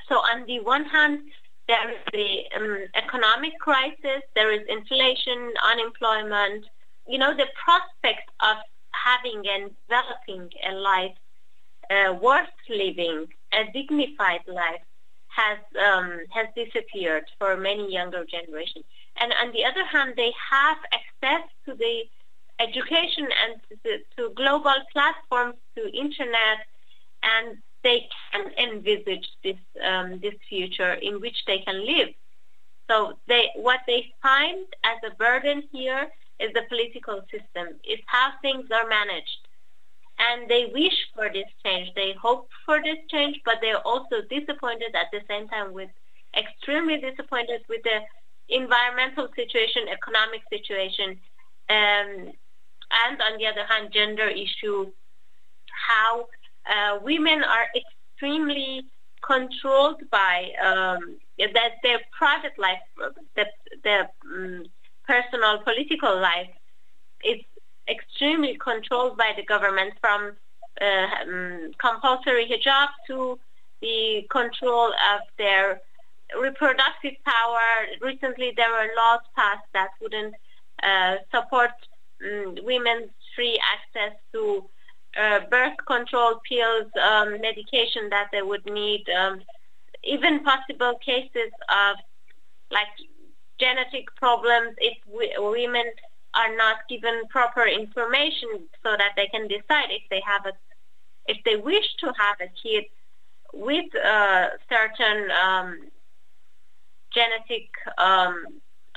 So 0.08 0.16
on 0.16 0.46
the 0.46 0.60
one 0.60 0.84
hand, 0.84 1.20
there 1.68 1.90
is 1.90 1.98
the 2.12 2.42
um, 2.56 2.78
economic 2.96 3.52
crisis, 3.60 4.22
there 4.34 4.52
is 4.52 4.62
inflation, 4.68 5.52
unemployment. 5.62 6.64
You 7.06 7.18
know, 7.18 7.36
the 7.36 7.46
prospect 7.64 8.28
of 8.40 8.56
having 8.90 9.42
and 9.46 9.70
developing 9.88 10.50
a 10.68 10.72
life 10.74 11.16
uh, 11.90 12.14
worth 12.14 12.48
living, 12.68 13.26
a 13.52 13.64
dignified 13.72 14.40
life, 14.46 14.82
has 15.28 15.58
um, 15.78 16.18
has 16.30 16.46
disappeared 16.56 17.24
for 17.38 17.56
many 17.56 17.92
younger 17.92 18.24
generations. 18.24 18.84
And 19.20 19.32
on 19.40 19.52
the 19.52 19.64
other 19.64 19.84
hand, 19.84 20.14
they 20.16 20.32
have 20.50 20.78
access 20.92 21.48
to 21.66 21.74
the 21.74 22.02
education 22.61 23.29
and 23.42 24.01
to, 24.16 24.31
global 24.37 24.75
platforms, 24.92 25.57
to 25.77 25.83
internet, 25.96 26.59
and 27.23 27.59
they 27.83 28.09
can 28.33 28.53
envisage 28.59 29.29
this 29.42 29.57
um, 29.85 30.20
this 30.20 30.35
future 30.49 30.94
in 30.94 31.20
which 31.20 31.44
they 31.46 31.59
can 31.61 31.87
live. 31.87 32.09
So 32.90 33.14
they 33.29 33.51
what 33.57 33.81
they 33.87 34.12
find 34.23 34.66
as 34.85 34.99
a 35.11 35.14
burden 35.16 35.62
here 35.73 36.09
is 36.38 36.51
the 36.55 36.62
political 36.68 37.20
system, 37.31 37.66
is 37.85 38.01
how 38.07 38.33
things 38.42 38.66
are 38.70 38.88
managed. 38.88 39.40
And 40.18 40.51
they 40.51 40.70
wish 40.75 40.96
for 41.14 41.31
this 41.33 41.49
change. 41.64 41.88
They 41.94 42.12
hope 42.20 42.49
for 42.66 42.83
this 42.83 42.99
change, 43.11 43.40
but 43.44 43.59
they're 43.62 43.87
also 43.87 44.16
disappointed 44.29 44.94
at 44.94 45.07
the 45.12 45.20
same 45.29 45.49
time 45.49 45.73
with 45.73 45.88
extremely 46.37 46.99
disappointed 46.99 47.62
with 47.68 47.83
the 47.85 48.01
environmental 48.51 49.29
situation, 49.35 49.83
economic 49.88 50.42
situation, 50.51 51.18
um, 51.70 52.33
and 53.07 53.20
on 53.20 53.38
the 53.38 53.46
other 53.46 53.64
hand, 53.68 53.92
gender 53.92 54.29
issue, 54.29 54.90
how 55.88 56.26
uh, 56.68 56.98
women 57.03 57.42
are 57.42 57.66
extremely 57.74 58.85
controlled 59.24 60.03
by 60.11 60.50
um, 60.64 61.16
that 61.38 61.72
their 61.83 62.00
private 62.16 62.59
life, 62.59 62.79
that 63.37 63.53
their 63.85 64.11
um, 64.24 64.64
personal 65.07 65.59
political 65.59 66.20
life 66.20 66.50
is 67.24 67.40
extremely 67.88 68.57
controlled 68.57 69.16
by 69.16 69.33
the 69.37 69.44
government 69.44 69.92
from 70.00 70.37
uh, 70.81 71.07
um, 71.22 71.70
compulsory 71.79 72.46
hijab 72.46 72.88
to 73.07 73.38
the 73.83 74.26
control 74.31 74.88
of 74.88 75.20
their 75.38 75.81
reproductive 76.40 77.14
power. 77.24 77.66
Recently, 78.00 78.53
there 78.57 78.70
were 78.70 78.88
laws 78.96 79.20
passed 79.37 79.66
that 79.74 79.90
wouldn't 80.00 80.35
uh, 80.83 81.16
support 81.35 81.70
um, 82.24 82.56
women's 82.62 83.11
free 83.35 83.59
access 83.74 84.16
to 84.33 84.64
uh, 85.20 85.40
birth 85.50 85.76
control 85.87 86.40
pills, 86.48 86.87
um, 87.02 87.40
medication 87.40 88.09
that 88.11 88.28
they 88.33 88.42
would 88.42 88.64
need, 88.66 89.04
um, 89.11 89.40
even 90.04 90.44
possible 90.44 90.94
cases 91.04 91.50
of 91.68 91.96
like 92.70 92.88
genetic 93.59 94.14
problems 94.16 94.74
if 94.78 94.96
we, 95.06 95.33
women 95.38 95.85
are 96.35 96.56
not 96.56 96.76
given 96.88 97.22
proper 97.28 97.66
information 97.66 98.48
so 98.83 98.96
that 98.96 99.12
they 99.16 99.26
can 99.26 99.48
decide 99.48 99.90
if 99.90 100.02
they 100.11 100.22
have 100.24 100.46
a 100.46 100.52
if 101.26 101.37
they 101.44 101.56
wish 101.56 101.85
to 101.98 102.06
have 102.16 102.37
a 102.40 102.50
kid 102.62 102.85
with 103.52 103.85
uh, 103.96 104.48
certain 104.68 105.28
um, 105.30 105.78
genetic 107.12 107.68
um, 107.98 108.44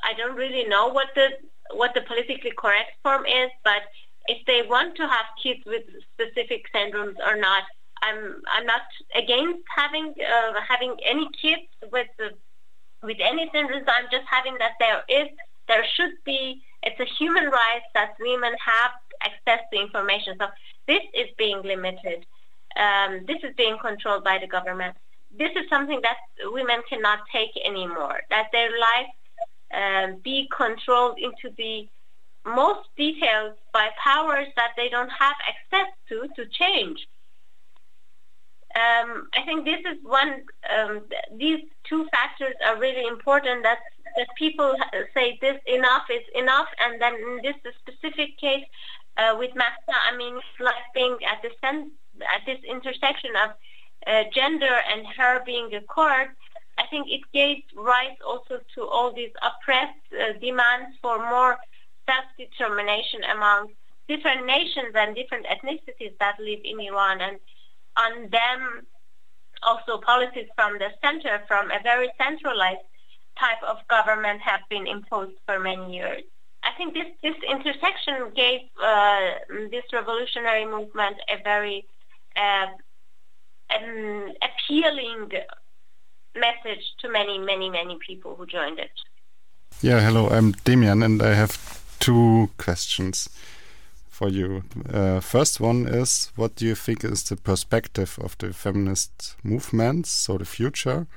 I 0.04 0.14
don't 0.16 0.36
really 0.36 0.66
know 0.68 0.88
what 0.88 1.08
the 1.16 1.30
what 1.72 1.94
the 1.94 2.02
politically 2.02 2.54
correct 2.58 2.92
form 3.02 3.26
is, 3.26 3.50
but 3.64 3.84
if 4.28 4.46
they 4.46 4.62
want 4.68 4.96
to 4.96 5.08
have 5.08 5.26
kids 5.42 5.62
with 5.66 5.84
specific 6.14 6.66
syndromes 6.74 7.16
or 7.26 7.36
not, 7.36 7.64
I'm 8.02 8.42
I'm 8.52 8.66
not 8.66 8.82
against 9.16 9.64
having 9.76 10.14
uh, 10.20 10.54
having 10.68 10.96
any 11.06 11.28
kids 11.42 11.68
with 11.92 12.08
with 13.02 13.18
any 13.22 13.50
syndromes. 13.50 13.86
I'm 13.88 14.08
just 14.12 14.28
having 14.30 14.58
that 14.60 14.74
there 14.80 15.04
is 15.10 15.30
there 15.68 15.86
should 15.96 16.14
be 16.26 16.62
it's 16.84 17.00
a 17.00 17.06
human 17.06 17.46
right 17.46 17.82
that 17.94 18.16
women 18.20 18.54
have 18.64 18.92
access 19.24 19.62
to 19.72 19.80
information. 19.80 20.36
So 20.40 20.48
this 20.88 21.02
is 21.14 21.28
being 21.38 21.62
limited. 21.62 22.26
Um, 22.76 23.26
this 23.26 23.38
is 23.44 23.56
being 23.56 23.78
controlled 23.80 24.24
by 24.24 24.38
the 24.40 24.48
government. 24.48 24.96
This 25.38 25.52
is 25.56 25.70
something 25.70 26.02
that 26.04 26.18
women 26.52 26.82
cannot 26.90 27.20
take 27.32 27.52
anymore. 27.64 28.22
That 28.30 28.48
their 28.52 28.70
life 28.70 29.08
um, 29.74 30.20
be 30.24 30.50
controlled 30.56 31.18
into 31.20 31.54
the 31.58 31.88
most 32.46 32.90
details 32.98 33.54
by 33.74 33.90
powers 34.04 34.48
that 34.56 34.72
they 34.76 34.90
don't 34.90 35.10
have 35.10 35.36
access 35.48 35.88
to 36.10 36.28
to 36.36 36.50
change. 36.50 37.08
Um, 38.76 39.30
I 39.36 39.46
think 39.46 39.66
this 39.66 39.82
is 39.82 39.98
one. 40.04 40.44
Um, 40.76 41.04
these 41.38 41.62
two 41.88 42.08
factors 42.12 42.56
are 42.66 42.80
really 42.80 43.06
important. 43.08 43.64
That 43.64 43.80
that 44.18 44.28
people 44.38 44.76
say 45.14 45.38
this 45.42 45.58
enough 45.68 46.04
is 46.10 46.24
enough, 46.36 46.68
and 46.80 47.02
then 47.02 47.14
in 47.16 47.40
this 47.44 47.56
specific 47.80 48.38
case 48.40 48.66
uh, 49.18 49.36
with 49.38 49.52
Mahsa, 49.56 49.96
I 50.12 50.18
mean, 50.18 50.36
like 50.60 50.84
being 50.94 51.18
at 51.26 51.42
the 51.42 51.52
cent- 51.62 51.94
at 52.22 52.46
this 52.46 52.60
intersection 52.68 53.32
of 53.44 53.52
uh, 54.08 54.24
gender 54.34 54.76
and 54.92 55.06
her 55.18 55.44
being 55.46 55.74
a 55.76 55.82
Kurd, 55.82 56.30
I 56.78 56.88
think 56.88 57.08
it 57.10 57.22
gave 57.34 57.64
rise 57.76 58.18
also 58.26 58.60
to 58.76 58.88
all 58.88 59.14
these 59.14 59.32
oppressed 59.42 60.06
uh, 60.14 60.34
demands 60.40 60.98
for 61.02 61.18
more 61.18 61.58
self-determination 62.10 63.24
among 63.36 63.70
different 64.08 64.46
nations 64.46 64.92
and 64.96 65.16
different 65.16 65.46
ethnicities 65.46 66.18
that 66.20 66.36
live 66.40 66.60
in 66.64 66.80
Iran, 66.80 67.22
and 67.22 67.40
on 67.96 68.30
them 68.30 68.86
also 69.62 69.98
policies 70.00 70.48
from 70.56 70.78
the 70.78 70.90
center, 71.02 71.42
from 71.48 71.72
a 71.72 71.80
very 71.82 72.10
centralized 72.18 72.86
type 73.40 73.64
of 73.68 73.78
government 73.88 74.42
have 74.42 74.62
been 74.70 74.88
imposed 74.88 75.38
for 75.46 75.60
many 75.60 75.96
years. 75.96 76.24
I 76.64 76.72
think 76.78 76.94
this, 76.94 77.08
this 77.22 77.36
intersection 77.50 78.32
gave 78.36 78.62
uh, 78.82 79.32
this 79.70 79.84
revolutionary 79.92 80.66
movement 80.66 81.18
a 81.30 81.42
very 81.44 81.86
uh, 82.36 82.68
um, 83.76 84.34
appealing 84.42 85.32
message 86.36 86.94
to 87.02 87.10
many, 87.10 87.38
many, 87.38 87.70
many 87.70 87.98
people 88.06 88.36
who 88.36 88.46
joined 88.46 88.80
it. 88.80 88.92
Yeah, 89.82 90.00
hello, 90.00 90.30
I'm 90.30 90.54
Demian, 90.54 91.04
and 91.04 91.22
I 91.22 91.34
have 91.34 91.84
two 92.00 92.50
questions 92.58 93.30
for 94.08 94.30
you. 94.30 94.64
Uh, 94.92 95.20
first 95.20 95.60
one 95.60 95.88
is 95.88 96.32
what 96.36 96.56
do 96.56 96.66
you 96.66 96.76
think 96.76 97.04
is 97.04 97.24
the 97.24 97.36
perspective 97.36 98.18
of 98.22 98.38
the 98.38 98.54
feminist 98.54 99.36
movements, 99.44 100.10
so 100.10 100.38
the 100.38 100.46
future? 100.46 101.08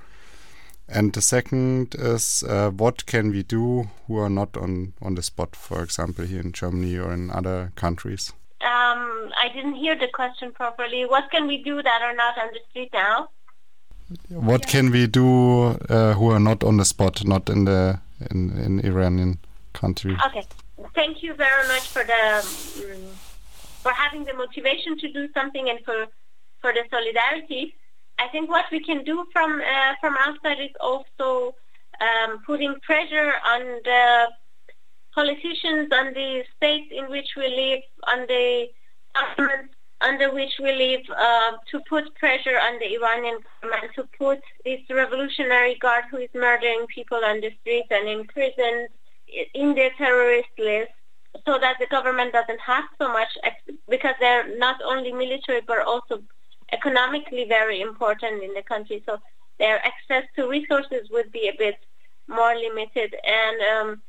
And 0.88 1.12
the 1.12 1.20
second 1.20 1.96
is 1.98 2.44
uh, 2.48 2.70
what 2.70 3.06
can 3.06 3.30
we 3.30 3.42
do 3.42 3.88
who 4.06 4.18
are 4.18 4.30
not 4.30 4.56
on, 4.56 4.94
on 5.02 5.16
the 5.16 5.22
spot, 5.22 5.56
for 5.56 5.82
example, 5.82 6.24
here 6.24 6.40
in 6.40 6.52
Germany 6.52 6.96
or 6.96 7.12
in 7.12 7.30
other 7.30 7.72
countries? 7.74 8.32
Um, 8.60 9.32
I 9.40 9.48
didn't 9.52 9.74
hear 9.74 9.96
the 9.98 10.08
question 10.08 10.52
properly. 10.52 11.04
What 11.04 11.30
can 11.30 11.46
we 11.46 11.62
do 11.62 11.82
that 11.82 12.02
are 12.02 12.14
not 12.14 12.38
on 12.38 12.48
the 12.52 12.60
street 12.70 12.90
now? 12.92 13.28
What 14.28 14.62
yeah. 14.62 14.70
can 14.70 14.90
we 14.90 15.06
do 15.06 15.78
uh, 15.88 16.14
who 16.14 16.30
are 16.30 16.40
not 16.40 16.62
on 16.62 16.76
the 16.76 16.84
spot, 16.84 17.24
not 17.24 17.50
in 17.50 17.64
the 17.64 18.00
in, 18.30 18.56
in 18.58 18.80
Iranian 18.80 19.38
country? 19.72 20.16
Okay, 20.26 20.44
thank 20.94 21.22
you 21.22 21.34
very 21.34 21.66
much 21.68 21.88
for 21.88 22.04
the 22.04 22.38
um, 22.38 23.08
for 23.82 23.92
having 23.92 24.24
the 24.24 24.34
motivation 24.34 24.96
to 24.98 25.12
do 25.12 25.28
something 25.32 25.68
and 25.68 25.80
for 25.84 26.06
for 26.60 26.72
the 26.72 26.84
solidarity. 26.90 27.74
I 28.18 28.28
think 28.28 28.48
what 28.48 28.66
we 28.70 28.80
can 28.80 29.02
do 29.04 29.26
from 29.32 29.60
uh, 29.60 29.94
from 30.00 30.16
outside 30.20 30.60
is 30.60 30.74
also 30.80 31.54
um, 32.00 32.42
putting 32.46 32.74
pressure 32.80 33.32
on 33.44 33.60
the 33.84 34.28
politicians, 35.14 35.88
on 35.92 36.12
the 36.14 36.44
states 36.56 36.88
in 36.92 37.10
which 37.10 37.30
we 37.36 37.48
live, 37.48 37.82
on 38.06 38.26
the 38.28 38.68
governments 39.14 39.75
under 40.00 40.32
which 40.32 40.52
we 40.62 40.72
live, 40.72 41.00
uh, 41.16 41.52
to 41.70 41.80
put 41.88 42.14
pressure 42.16 42.58
on 42.58 42.78
the 42.78 42.94
Iranian 42.94 43.38
government 43.62 43.92
to 43.94 44.04
put 44.18 44.40
this 44.64 44.80
revolutionary 44.90 45.76
guard 45.76 46.04
who 46.10 46.18
is 46.18 46.28
murdering 46.34 46.86
people 46.94 47.20
on 47.24 47.40
the 47.40 47.50
streets 47.60 47.88
and 47.90 48.08
in 48.08 48.26
in 49.54 49.74
their 49.74 49.90
terrorist 49.98 50.48
list 50.58 50.92
so 51.44 51.58
that 51.58 51.76
the 51.80 51.86
government 51.86 52.32
doesn't 52.32 52.60
have 52.60 52.84
so 52.98 53.08
much 53.08 53.28
because 53.88 54.14
they're 54.20 54.56
not 54.58 54.76
only 54.84 55.12
military 55.12 55.60
but 55.66 55.80
also 55.80 56.22
economically 56.72 57.44
very 57.48 57.80
important 57.80 58.42
in 58.42 58.52
the 58.54 58.62
country. 58.62 59.02
So 59.06 59.18
their 59.58 59.84
access 59.84 60.24
to 60.36 60.48
resources 60.48 61.08
would 61.10 61.32
be 61.32 61.48
a 61.48 61.56
bit 61.58 61.76
more 62.28 62.54
limited, 62.54 63.14
and 63.24 63.56
um, 63.72 64.02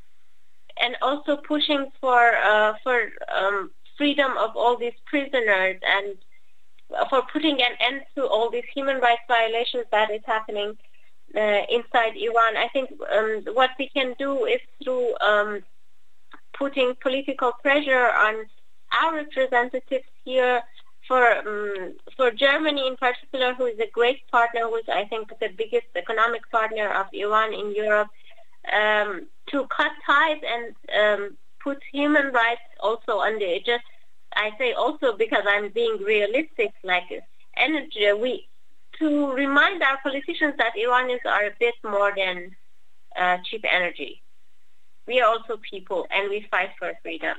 and 0.80 0.96
also 1.02 1.36
pushing 1.36 1.90
for 2.00 2.36
uh, 2.36 2.74
for 2.82 3.10
um, 3.34 3.70
freedom 3.98 4.32
of 4.38 4.56
all 4.56 4.76
these 4.78 4.98
prisoners 5.04 5.76
and 5.82 6.16
for 7.10 7.22
putting 7.32 7.60
an 7.60 7.74
end 7.80 8.00
to 8.14 8.26
all 8.26 8.50
these 8.50 8.64
human 8.74 8.98
rights 8.98 9.22
violations 9.28 9.84
that 9.90 10.10
is 10.10 10.22
happening 10.24 10.76
uh, 11.36 11.62
inside 11.68 12.16
Iran. 12.16 12.56
I 12.56 12.68
think 12.72 12.90
um, 13.12 13.42
what 13.52 13.70
we 13.78 13.90
can 13.90 14.14
do 14.18 14.46
is 14.46 14.60
through 14.82 15.14
um, 15.20 15.62
putting 16.56 16.94
political 17.02 17.52
pressure 17.62 18.10
on 18.26 18.46
our 19.02 19.16
representatives 19.16 20.06
here 20.24 20.62
for 21.06 21.38
um, 21.38 21.94
for 22.16 22.30
Germany 22.30 22.86
in 22.86 22.96
particular, 22.96 23.54
who 23.54 23.66
is 23.66 23.78
a 23.78 23.90
great 23.92 24.26
partner, 24.30 24.62
who 24.62 24.76
is 24.76 24.84
I 24.88 25.04
think 25.04 25.28
the 25.40 25.48
biggest 25.56 25.88
economic 25.96 26.50
partner 26.50 26.88
of 26.88 27.06
Iran 27.12 27.52
in 27.52 27.74
Europe, 27.74 28.08
um, 28.72 29.26
to 29.50 29.66
cut 29.66 29.92
ties 30.06 30.40
and 30.54 30.74
um, 31.00 31.36
put 31.62 31.78
human 31.92 32.32
rights 32.32 32.68
also 32.80 33.18
on 33.18 33.38
the 33.38 33.60
just 33.64 33.84
I 34.34 34.50
say 34.58 34.72
also 34.72 35.16
because 35.16 35.44
I'm 35.46 35.70
being 35.70 35.98
realistic, 35.98 36.72
like 36.84 37.04
energy. 37.56 38.12
We 38.12 38.48
to 38.98 39.32
remind 39.32 39.82
our 39.82 39.98
politicians 40.02 40.54
that 40.58 40.72
Iranians 40.76 41.20
are 41.24 41.46
a 41.46 41.56
bit 41.58 41.74
more 41.84 42.12
than 42.16 42.56
uh, 43.16 43.38
cheap 43.44 43.64
energy. 43.70 44.22
We 45.06 45.20
are 45.20 45.28
also 45.28 45.58
people, 45.70 46.06
and 46.10 46.28
we 46.28 46.46
fight 46.50 46.70
for 46.78 46.92
freedom. 47.02 47.36